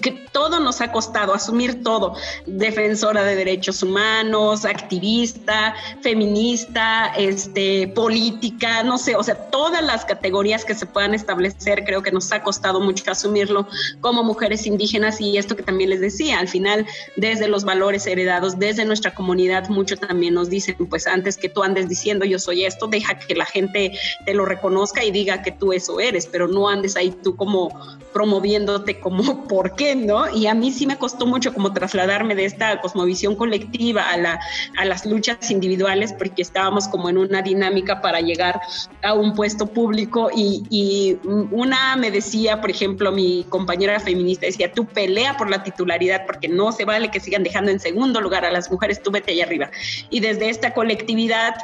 [0.00, 2.14] que todo nos ha costado, asumir todo,
[2.46, 10.64] defensora de derechos humanos, activista, feminista, este, política, no sé, o sea, todas las categorías
[10.64, 13.66] que se puedan establecer, creo que nos ha costado mucho asumirlo
[14.00, 18.58] como mujeres indígenas y esto que también les decía, al final, desde los valores heredados,
[18.58, 22.64] desde nuestra comunidad, mucho también nos dicen, pues antes que tú andes diciendo yo soy
[22.64, 23.92] esto, deja que la gente
[24.24, 27.70] te lo reconozca y diga que tú eso eres, pero no andes ahí tú como
[28.12, 30.30] promoviéndote como por por qué, ¿no?
[30.32, 34.38] Y a mí sí me costó mucho como trasladarme de esta cosmovisión colectiva a, la,
[34.78, 38.60] a las luchas individuales porque estábamos como en una dinámica para llegar
[39.02, 41.18] a un puesto público y, y
[41.50, 46.46] una me decía, por ejemplo, mi compañera feminista decía, tú pelea por la titularidad porque
[46.46, 49.46] no se vale que sigan dejando en segundo lugar a las mujeres, tú vete allá
[49.46, 49.70] arriba.
[50.10, 51.56] Y desde esta colectividad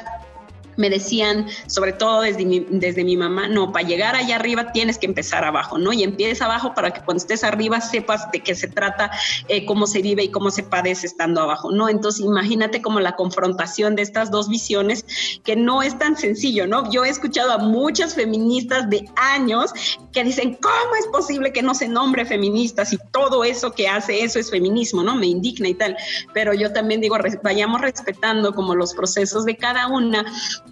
[0.83, 4.99] me decían, sobre todo desde mi, desde mi mamá, no, para llegar allá arriba tienes
[4.99, 5.93] que empezar abajo, ¿no?
[5.93, 9.12] Y empieza abajo para que cuando estés arriba sepas de qué se trata,
[9.47, 11.89] eh, cómo se vive y cómo se padece estando abajo, ¿no?
[11.89, 15.05] Entonces imagínate como la confrontación de estas dos visiones,
[15.45, 16.91] que no es tan sencillo, ¿no?
[16.91, 19.72] Yo he escuchado a muchas feministas de años
[20.12, 24.24] que dicen, ¿cómo es posible que no se nombre feministas y todo eso que hace
[24.24, 25.14] eso es feminismo, ¿no?
[25.14, 25.97] Me indigna y tal.
[26.35, 30.24] Pero yo también digo, vayamos respetando como los procesos de cada una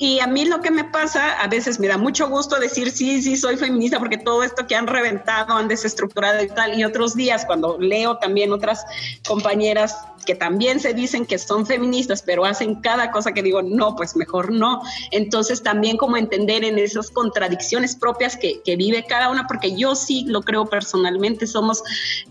[0.03, 3.21] y a mí lo que me pasa, a veces me da mucho gusto decir, sí,
[3.21, 7.15] sí, soy feminista, porque todo esto que han reventado, han desestructurado y tal, y otros
[7.15, 8.83] días cuando leo también otras
[9.29, 9.95] compañeras
[10.25, 14.17] que también se dicen que son feministas, pero hacen cada cosa que digo, no, pues
[14.17, 14.83] mejor no.
[15.11, 19.95] Entonces también como entender en esas contradicciones propias que, que vive cada una, porque yo
[19.95, 21.83] sí lo creo personalmente, somos,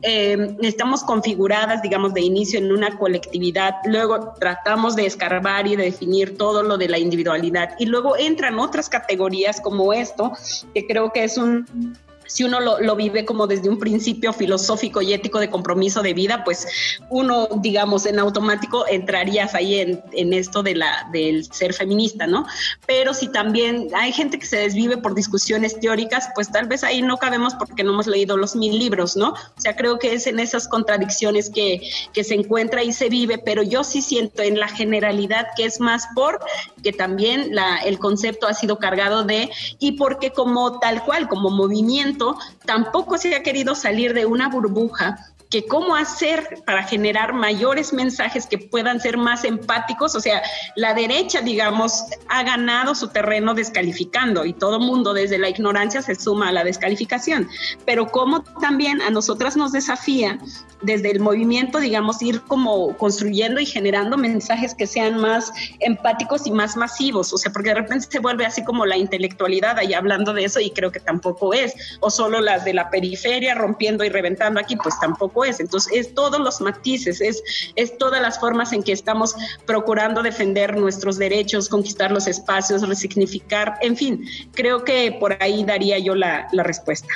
[0.01, 5.85] eh, estamos configuradas, digamos, de inicio en una colectividad, luego tratamos de escarbar y de
[5.85, 10.33] definir todo lo de la individualidad, y luego entran otras categorías como esto,
[10.73, 11.97] que creo que es un
[12.29, 16.43] si uno lo, vive como desde un principio filosófico y ético de compromiso de vida,
[16.43, 16.67] pues
[17.09, 22.45] uno, digamos, en automático entrarías ahí en, esto de la, del ser feminista, ¿no?
[22.85, 27.01] Pero si también hay gente que se desvive por discusiones teóricas, pues tal vez ahí
[27.01, 29.29] no cabemos porque no hemos leído los mil libros, ¿no?
[29.29, 31.81] O sea, creo que es en esas contradicciones que,
[32.13, 35.79] que se encuentra y se vive, pero yo sí siento en la generalidad que es
[35.79, 36.39] más por
[36.83, 37.51] que también
[37.85, 39.49] el concepto ha sido cargado de,
[39.79, 42.18] y porque como tal cual, como movimiento,
[42.65, 45.17] tampoco se ha querido salir de una burbuja
[45.49, 50.15] que cómo hacer para generar mayores mensajes que puedan ser más empáticos.
[50.15, 50.43] O sea,
[50.75, 56.13] la derecha, digamos, ha ganado su terreno descalificando y todo mundo desde la ignorancia se
[56.13, 57.49] suma a la descalificación.
[57.85, 60.39] Pero cómo también a nosotras nos desafía
[60.81, 66.51] desde el movimiento, digamos, ir como construyendo y generando mensajes que sean más empáticos y
[66.51, 67.33] más masivos.
[67.33, 70.59] O sea, porque de repente se vuelve así como la intelectualidad ahí hablando de eso
[70.59, 71.73] y creo que tampoco es.
[71.99, 75.59] O solo las de la periferia rompiendo y reventando aquí, pues tampoco es.
[75.59, 77.43] Entonces, es todos los matices, es,
[77.75, 79.35] es todas las formas en que estamos
[79.65, 85.97] procurando defender nuestros derechos, conquistar los espacios, resignificar, en fin, creo que por ahí daría
[85.99, 87.09] yo la, la respuesta.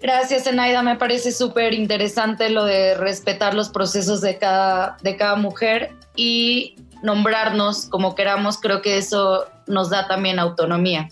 [0.00, 0.82] Gracias, Enaida.
[0.82, 6.76] Me parece súper interesante lo de respetar los procesos de cada, de cada mujer y
[7.02, 8.58] nombrarnos como queramos.
[8.58, 11.08] Creo que eso nos da también autonomía.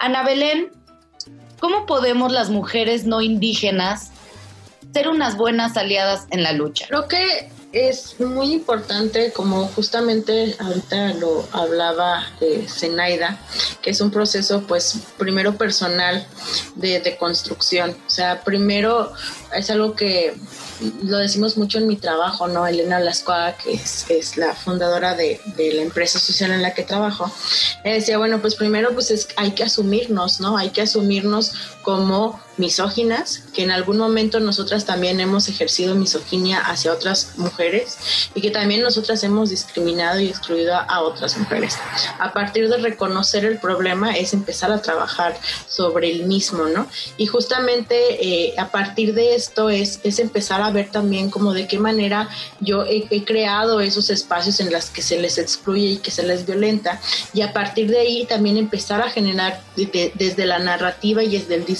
[0.00, 0.72] Ana Belén,
[1.60, 4.10] ¿Cómo podemos las mujeres no indígenas
[4.92, 6.86] ser unas buenas aliadas en la lucha?
[6.88, 13.38] Creo que es muy importante, como justamente ahorita lo hablaba eh, Zenaida,
[13.82, 16.26] que es un proceso, pues, primero personal
[16.74, 17.96] de, de construcción.
[18.06, 19.12] O sea, primero
[19.54, 20.34] es algo que
[21.02, 22.66] lo decimos mucho en mi trabajo, ¿no?
[22.66, 27.30] Elena Lascuaga, que es, la fundadora de, la empresa social en la que trabajo,
[27.84, 30.56] decía, bueno, pues primero pues es, hay que asumirnos, ¿no?
[30.56, 31.52] Hay que asumirnos
[31.82, 37.96] como misóginas, que en algún momento nosotras también hemos ejercido misoginia hacia otras mujeres
[38.34, 41.78] y que también nosotras hemos discriminado y excluido a otras mujeres.
[42.18, 45.36] A partir de reconocer el problema es empezar a trabajar
[45.68, 46.86] sobre el mismo, ¿no?
[47.16, 51.66] Y justamente eh, a partir de esto es, es empezar a ver también como de
[51.66, 52.28] qué manera
[52.60, 56.46] yo he, creado esos espacios en los que se les excluye y que se les
[56.46, 57.00] violenta
[57.32, 61.64] y a partir de ahí también empezar a generar desde la narrativa y desde el
[61.64, 61.79] discurso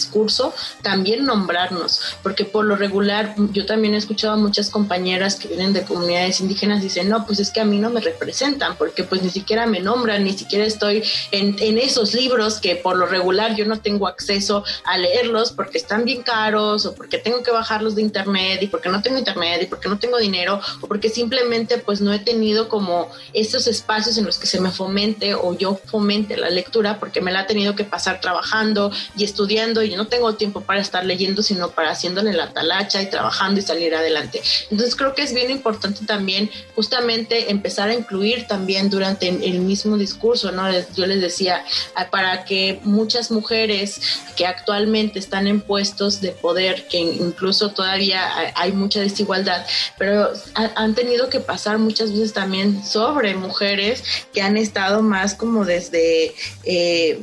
[0.82, 5.72] también nombrarnos, porque por lo regular yo también he escuchado a muchas compañeras que vienen
[5.72, 9.04] de comunidades indígenas y dicen, no, pues es que a mí no me representan, porque
[9.04, 13.06] pues ni siquiera me nombran, ni siquiera estoy en, en esos libros que por lo
[13.06, 17.50] regular yo no tengo acceso a leerlos porque están bien caros o porque tengo que
[17.50, 21.08] bajarlos de internet y porque no tengo internet y porque no tengo dinero o porque
[21.08, 25.56] simplemente pues no he tenido como esos espacios en los que se me fomente o
[25.56, 29.94] yo fomente la lectura porque me la ha tenido que pasar trabajando y estudiando y
[29.94, 33.94] no tengo tiempo para estar leyendo sino para haciéndole la talacha y trabajando y salir
[33.94, 34.42] adelante.
[34.70, 39.96] Entonces creo que es bien importante también justamente empezar a incluir también durante el mismo
[39.96, 40.70] discurso, ¿no?
[40.94, 41.64] Yo les decía,
[41.94, 44.00] ah, para que muchas mujeres
[44.36, 49.66] que actualmente están en puestos de poder, que incluso todavía hay mucha desigualdad,
[49.98, 54.02] pero han tenido que pasar muchas veces también sobre mujeres
[54.32, 56.34] que han estado más como desde...
[56.64, 57.20] Eh,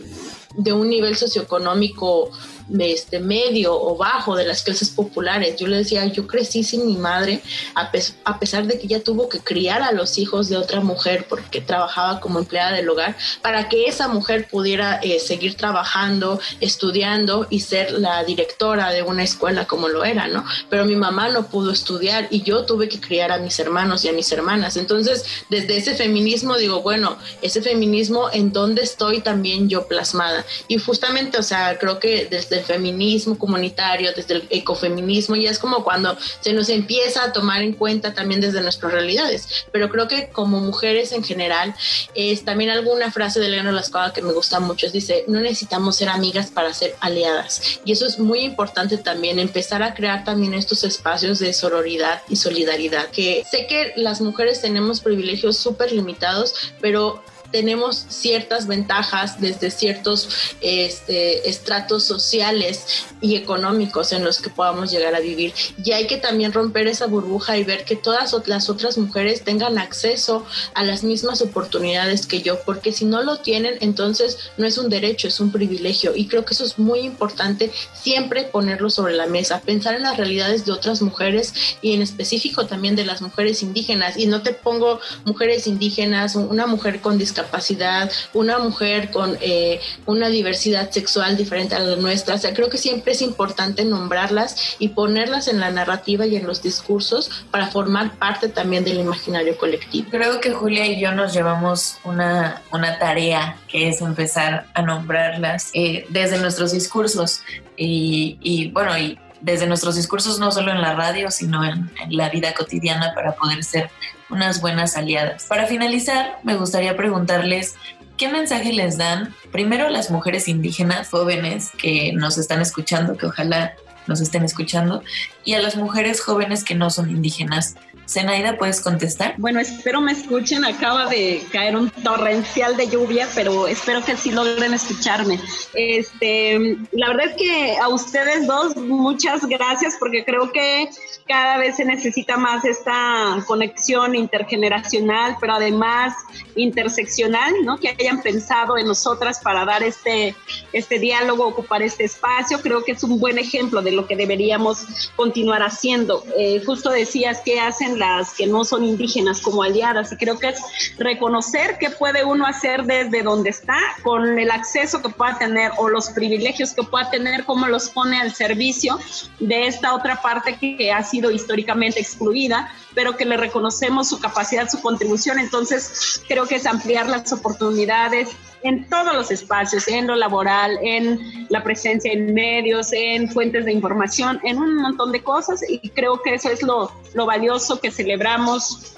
[0.58, 2.32] de un nivel socioeconómico
[2.80, 5.56] este, medio o bajo de las clases populares.
[5.58, 7.42] Yo le decía, yo crecí sin mi madre,
[7.76, 7.92] a,
[8.24, 11.62] a pesar de que ella tuvo que criar a los hijos de otra mujer porque
[11.62, 17.62] trabajaba como empleada del hogar, para que esa mujer pudiera eh, seguir trabajando, estudiando y
[17.62, 20.46] ser la directora de una escuela como lo era, ¿no?
[20.70, 24.10] Pero mi mamá no pudo estudiar y yo tuve que criar a mis hermanos y
[24.10, 24.78] a mis hermanas.
[24.78, 30.46] Entonces, desde ese feminismo digo, bueno, ese feminismo en dónde estoy también yo plasmada.
[30.68, 35.84] Y justamente, o sea, creo que desde feminismo comunitario, desde el ecofeminismo, ya es como
[35.84, 39.66] cuando se nos empieza a tomar en cuenta también desde nuestras realidades.
[39.72, 41.74] Pero creo que como mujeres en general,
[42.16, 45.96] es también alguna frase de Leonor Lascada que me gusta mucho, es dice, no necesitamos
[45.96, 47.80] ser amigas para ser aliadas.
[47.86, 52.36] Y eso es muy importante también, empezar a crear también estos espacios de sororidad y
[52.36, 59.72] solidaridad, que sé que las mujeres tenemos privilegios súper limitados, pero tenemos ciertas ventajas desde
[59.72, 60.30] ciertos
[60.62, 65.54] este, estratos sociales y económicos en los que podamos llegar a vivir.
[65.84, 69.78] Y hay que también romper esa burbuja y ver que todas las otras mujeres tengan
[69.78, 74.78] acceso a las mismas oportunidades que yo, porque si no lo tienen, entonces no es
[74.78, 76.16] un derecho, es un privilegio.
[76.16, 80.18] Y creo que eso es muy importante siempre ponerlo sobre la mesa, pensar en las
[80.18, 84.18] realidades de otras mujeres y en específico también de las mujeres indígenas.
[84.18, 89.80] Y no te pongo mujeres indígenas, una mujer con discapacidad capacidad, una mujer con eh,
[90.06, 92.36] una diversidad sexual diferente a la nuestra.
[92.36, 96.46] O sea, creo que siempre es importante nombrarlas y ponerlas en la narrativa y en
[96.46, 100.10] los discursos para formar parte también del imaginario colectivo.
[100.12, 105.70] Creo que Julia y yo nos llevamos una, una tarea que es empezar a nombrarlas
[105.74, 107.42] eh, desde nuestros discursos
[107.80, 112.54] y bueno, y desde nuestros discursos, no solo en la radio, sino en, la vida
[112.54, 113.90] cotidiana para poder ser
[114.30, 115.46] unas buenas aliadas.
[115.46, 117.76] Para finalizar, me gustaría preguntarles
[118.18, 123.28] ¿Qué mensaje les dan primero a las mujeres indígenas jóvenes que nos están escuchando, que
[123.28, 123.76] ojalá
[124.08, 125.04] nos estén escuchando,
[125.46, 127.76] y a las mujeres jóvenes que no son indígenas?
[128.10, 129.36] Zenaida, ¿puedes contestar?
[129.38, 130.66] Bueno, espero me escuchen.
[130.66, 135.40] Acaba de caer un torrencial de lluvia, pero espero que sí logren escucharme.
[135.74, 140.90] Este, la verdad es que a ustedes dos, muchas gracias, porque creo que
[141.28, 146.16] cada vez se necesita más esta conexión intergeneracional, pero además
[146.56, 147.78] interseccional, ¿no?
[147.78, 150.36] Que hayan pensado en nosotras para dar este,
[150.74, 152.62] este diálogo, ocupar este espacio.
[152.62, 156.24] Creo que es un buen ejemplo de lo que deberíamos continuar haciendo.
[156.38, 160.50] Eh, justo decías que hacen las que no son indígenas como aliadas y creo que
[160.50, 160.62] es
[160.98, 165.90] reconocer qué puede uno hacer desde donde está con el acceso que pueda tener o
[165.90, 169.00] los privilegios que pueda tener, cómo los pone al servicio
[169.40, 174.70] de esta otra parte que ha sido históricamente excluida, pero que le reconocemos su capacidad,
[174.70, 175.40] su contribución.
[175.40, 178.30] Entonces, creo que es ampliar las oportunidades
[178.64, 183.72] en todos los espacios, en lo laboral, en la presencia en medios, en fuentes de
[183.72, 187.92] información, en un montón de cosas y creo que eso es lo, lo valioso que
[187.92, 188.97] celebramos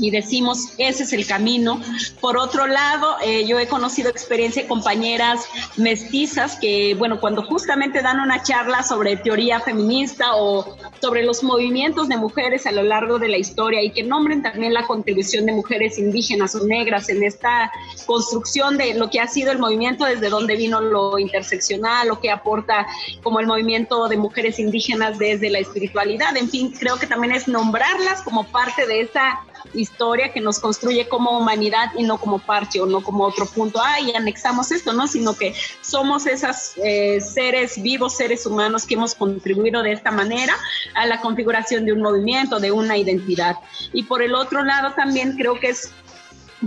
[0.00, 1.80] y decimos, ese es el camino.
[2.20, 5.40] Por otro lado, eh, yo he conocido experiencia de compañeras
[5.76, 12.08] mestizas que, bueno, cuando justamente dan una charla sobre teoría feminista o sobre los movimientos
[12.08, 15.52] de mujeres a lo largo de la historia y que nombren también la contribución de
[15.52, 17.70] mujeres indígenas o negras en esta
[18.06, 22.30] construcción de lo que ha sido el movimiento, desde donde vino lo interseccional, lo que
[22.30, 22.86] aporta
[23.22, 26.36] como el movimiento de mujeres indígenas desde la espiritualidad.
[26.36, 29.40] En fin, creo que también es nombrarlas como parte de esa
[29.74, 33.80] historia que nos construye como humanidad y no como parche o no como otro punto,
[33.82, 35.06] ah, y anexamos esto, ¿no?
[35.06, 40.54] Sino que somos esos eh, seres vivos, seres humanos que hemos contribuido de esta manera
[40.94, 43.56] a la configuración de un movimiento, de una identidad.
[43.92, 45.92] Y por el otro lado también creo que es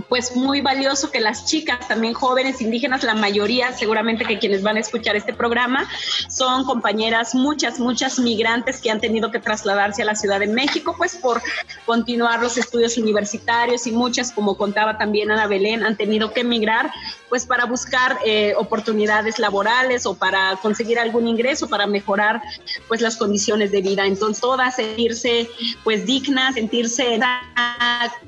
[0.08, 4.76] pues muy valioso que las chicas, también jóvenes indígenas, la mayoría, seguramente que quienes van
[4.76, 5.88] a escuchar este programa,
[6.28, 10.94] son compañeras, muchas, muchas migrantes que han tenido que trasladarse a la Ciudad de México,
[10.98, 11.40] pues por
[11.86, 16.90] continuar los estudios universitarios y muchas, como contaba también Ana Belén, han tenido que emigrar,
[17.28, 22.42] pues para buscar eh, oportunidades laborales o para conseguir algún ingreso, para mejorar
[22.88, 24.06] pues las condiciones de vida.
[24.06, 25.48] Entonces, todas sentirse
[25.82, 27.20] pues dignas, sentirse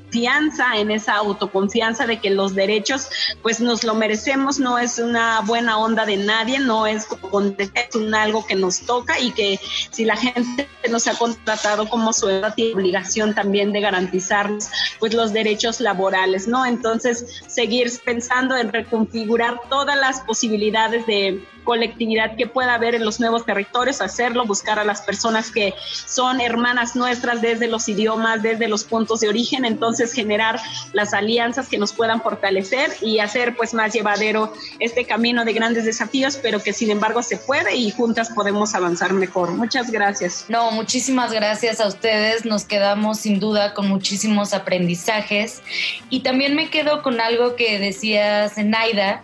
[0.09, 3.09] fianza en esa autoconfianza de que los derechos
[3.41, 8.45] pues nos lo merecemos, no es una buena onda de nadie, no es, un algo
[8.45, 9.59] que nos toca y que
[9.91, 15.33] si la gente nos ha contratado como su tiene obligación también de garantizarnos pues los
[15.33, 16.65] derechos laborales, ¿no?
[16.65, 23.19] Entonces, seguir pensando en reconfigurar todas las posibilidades de colectividad que pueda haber en los
[23.19, 25.73] nuevos territorios, hacerlo, buscar a las personas que
[26.05, 30.61] son hermanas nuestras desde los idiomas, desde los puntos de origen, entonces generar
[30.93, 35.83] las alianzas que nos puedan fortalecer y hacer pues más llevadero este camino de grandes
[35.83, 39.51] desafíos, pero que sin embargo se puede y juntas podemos avanzar mejor.
[39.51, 40.45] Muchas gracias.
[40.47, 42.45] No, muchísimas gracias a ustedes.
[42.45, 45.61] Nos quedamos sin duda con muchísimos aprendizajes
[46.09, 49.21] y también me quedo con algo que decía Zenaida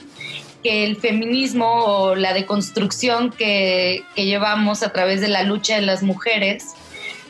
[0.63, 5.81] que el feminismo o la deconstrucción que, que llevamos a través de la lucha de
[5.81, 6.73] las mujeres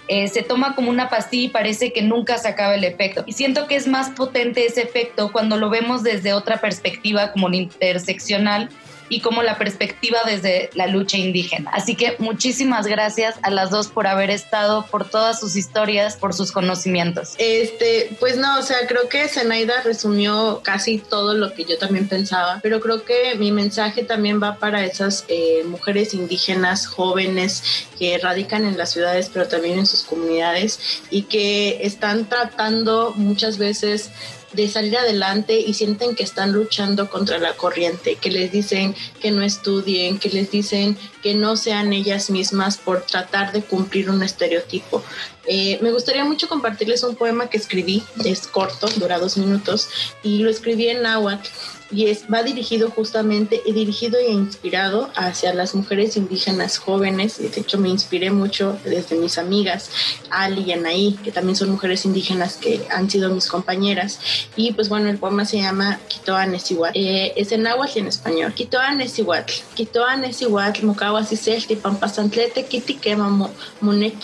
[0.10, 3.24] eh, se toma como una pastilla y parece que nunca se acaba el efecto.
[3.26, 7.48] Y siento que es más potente ese efecto cuando lo vemos desde otra perspectiva como
[7.50, 8.70] la interseccional
[9.10, 11.72] y como la perspectiva desde la lucha indígena.
[11.74, 16.34] Así que muchísimas gracias a las dos por haber estado, por todas sus historias, por
[16.34, 17.36] sus conocimientos.
[17.38, 22.08] Este, pues no, o sea, creo que Zenaida resumió casi todo lo que yo también
[22.08, 27.64] pensaba, pero creo que mi mensaje también va para esas eh, mujeres indígenas jóvenes
[27.98, 30.80] que radican en las ciudades, pero también en sus comunidades
[31.10, 34.12] y que están tratando muchas veces
[34.54, 39.32] de salir adelante y sienten que están luchando contra la corriente, que les dicen que
[39.32, 44.24] no estudien, que les dicen que no sean ellas mismas por tratar de cumplir un
[44.24, 45.04] estereotipo.
[45.48, 49.90] Eh, me gustaría mucho compartirles un poema que escribí, es corto, dura dos minutos,
[50.24, 51.50] y lo escribí en náhuatl
[51.94, 57.38] y es, va dirigido justamente, dirigido e inspirado hacia las mujeres indígenas jóvenes.
[57.38, 59.92] De hecho, me inspiré mucho desde mis amigas,
[60.30, 64.20] Ali y Anaí, que también son mujeres indígenas que han sido mis compañeras.
[64.56, 66.98] Y pues bueno, el poema se llama Quitoa Nesihuatl.
[66.98, 68.54] Eh, es en náhuatl y en español.
[68.54, 69.54] Quitoa Nesihuatl.
[69.76, 73.52] Quitoa Nesihuatl, Mukawas y Selti, Pampasantlete, Kiti, Kema,
[73.82, 74.18] Moneki,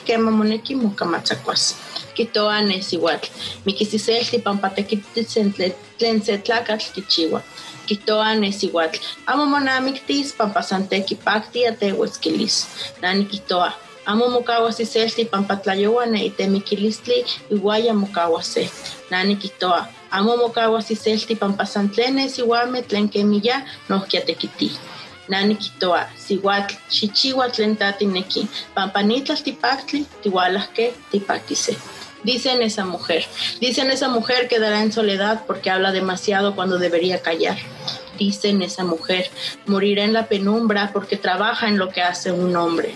[0.00, 1.76] Santleca Mati, Kema, Moneki, Mukamatzacuas.
[2.14, 3.28] Quitoa Nesihuatl.
[3.64, 5.26] Mikisiselti, Pampatequiti,
[5.98, 7.42] Tlensetlacatl, Kichiwa.
[7.86, 8.98] Quitoa Nesihuatl.
[9.26, 12.66] Amo monamictis, Pampasanteki, Pacti, Atehuesquilis.
[13.02, 13.72] Nani Quitoa.
[14.06, 14.28] Amo
[14.86, 18.70] selti pampatlayohuane y temiquilistli iguaya mocahuase.
[19.10, 19.88] Nani Quitoa.
[20.10, 24.68] Amo mocahuas y selti pampasantlenes iguame tlenquemilla nohquiatequiti.
[24.68, 24.99] Nani
[29.42, 30.06] Tipactli,
[31.10, 31.76] tipaquise.
[32.22, 33.24] Dicen esa mujer.
[33.60, 37.56] Dicen esa mujer quedará en soledad porque habla demasiado cuando debería callar.
[38.18, 39.30] Dicen esa mujer,
[39.64, 42.94] morirá en la penumbra porque trabaja en lo que hace un hombre.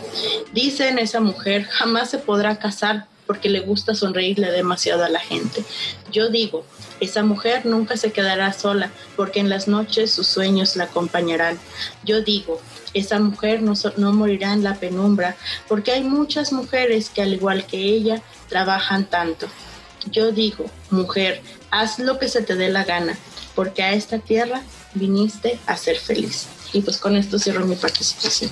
[0.52, 5.65] Dicen esa mujer, jamás se podrá casar porque le gusta sonreírle demasiado a la gente.
[6.13, 6.65] Yo digo,
[7.01, 11.59] esa mujer nunca se quedará sola porque en las noches sus sueños la acompañarán.
[12.05, 12.61] Yo digo,
[12.93, 15.37] esa mujer no, no, morirá en la penumbra
[15.69, 19.47] porque hay muchas mujeres que al igual que ella trabajan tanto.
[20.11, 23.17] Yo digo, mujer, haz lo que se te dé la gana
[23.55, 24.63] porque a esta tierra
[24.95, 26.47] viniste a ser feliz.
[26.73, 28.51] Y pues con esto cierro mi participación.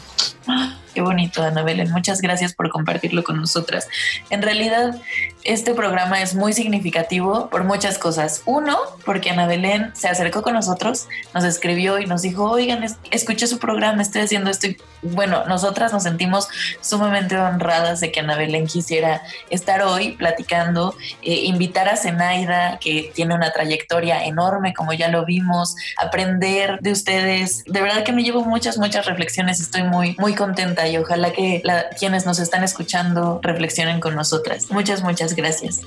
[0.94, 1.90] Qué bonito, Ana Belén.
[1.90, 3.89] Muchas gracias por compartirlo con nosotras.
[4.28, 5.01] En realidad,
[5.43, 8.43] este programa es muy significativo por muchas cosas.
[8.44, 13.47] Uno, porque Ana Belén se acercó con nosotros, nos escribió y nos dijo, oigan, escuché
[13.47, 14.69] su programa, estoy haciendo esto.
[15.01, 16.48] Bueno, nosotras nos sentimos
[16.81, 23.10] sumamente honradas de que Ana Belén quisiera estar hoy platicando, eh, invitar a Zenaida, que
[23.14, 27.64] tiene una trayectoria enorme, como ya lo vimos, aprender de ustedes.
[27.64, 29.59] De verdad que me llevo muchas, muchas reflexiones.
[29.60, 34.70] Estoy muy, muy contenta y ojalá que la, quienes nos están escuchando reflexionen con nosotras.
[34.70, 35.80] Muchas, muchas gracias.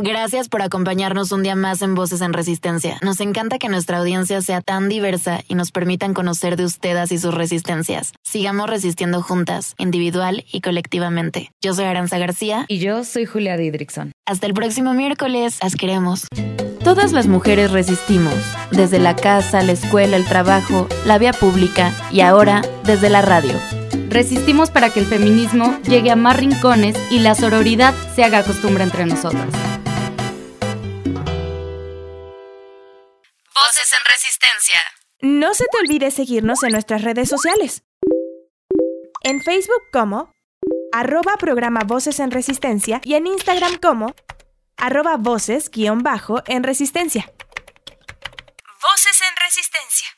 [0.00, 2.98] Gracias por acompañarnos un día más en Voces en Resistencia.
[3.02, 7.18] Nos encanta que nuestra audiencia sea tan diversa y nos permitan conocer de ustedes y
[7.18, 8.12] sus resistencias.
[8.22, 11.50] Sigamos resistiendo juntas, individual y colectivamente.
[11.60, 12.64] Yo soy Aranza García.
[12.68, 14.12] Y yo soy Julia Didrickson.
[14.24, 15.58] Hasta el próximo miércoles.
[15.60, 16.28] Las queremos.
[16.88, 18.32] Todas las mujeres resistimos,
[18.70, 23.52] desde la casa, la escuela, el trabajo, la vía pública y ahora desde la radio.
[24.08, 28.84] Resistimos para que el feminismo llegue a más rincones y la sororidad se haga costumbre
[28.84, 29.44] entre nosotras.
[33.54, 34.80] Voces en Resistencia.
[35.20, 37.82] No se te olvide seguirnos en nuestras redes sociales.
[39.24, 40.32] En Facebook como
[40.90, 44.14] arroba programa Voces en Resistencia y en Instagram como
[44.78, 47.30] arroba voces guion bajo en Resistencia.
[48.80, 50.08] Voces en Resistencia.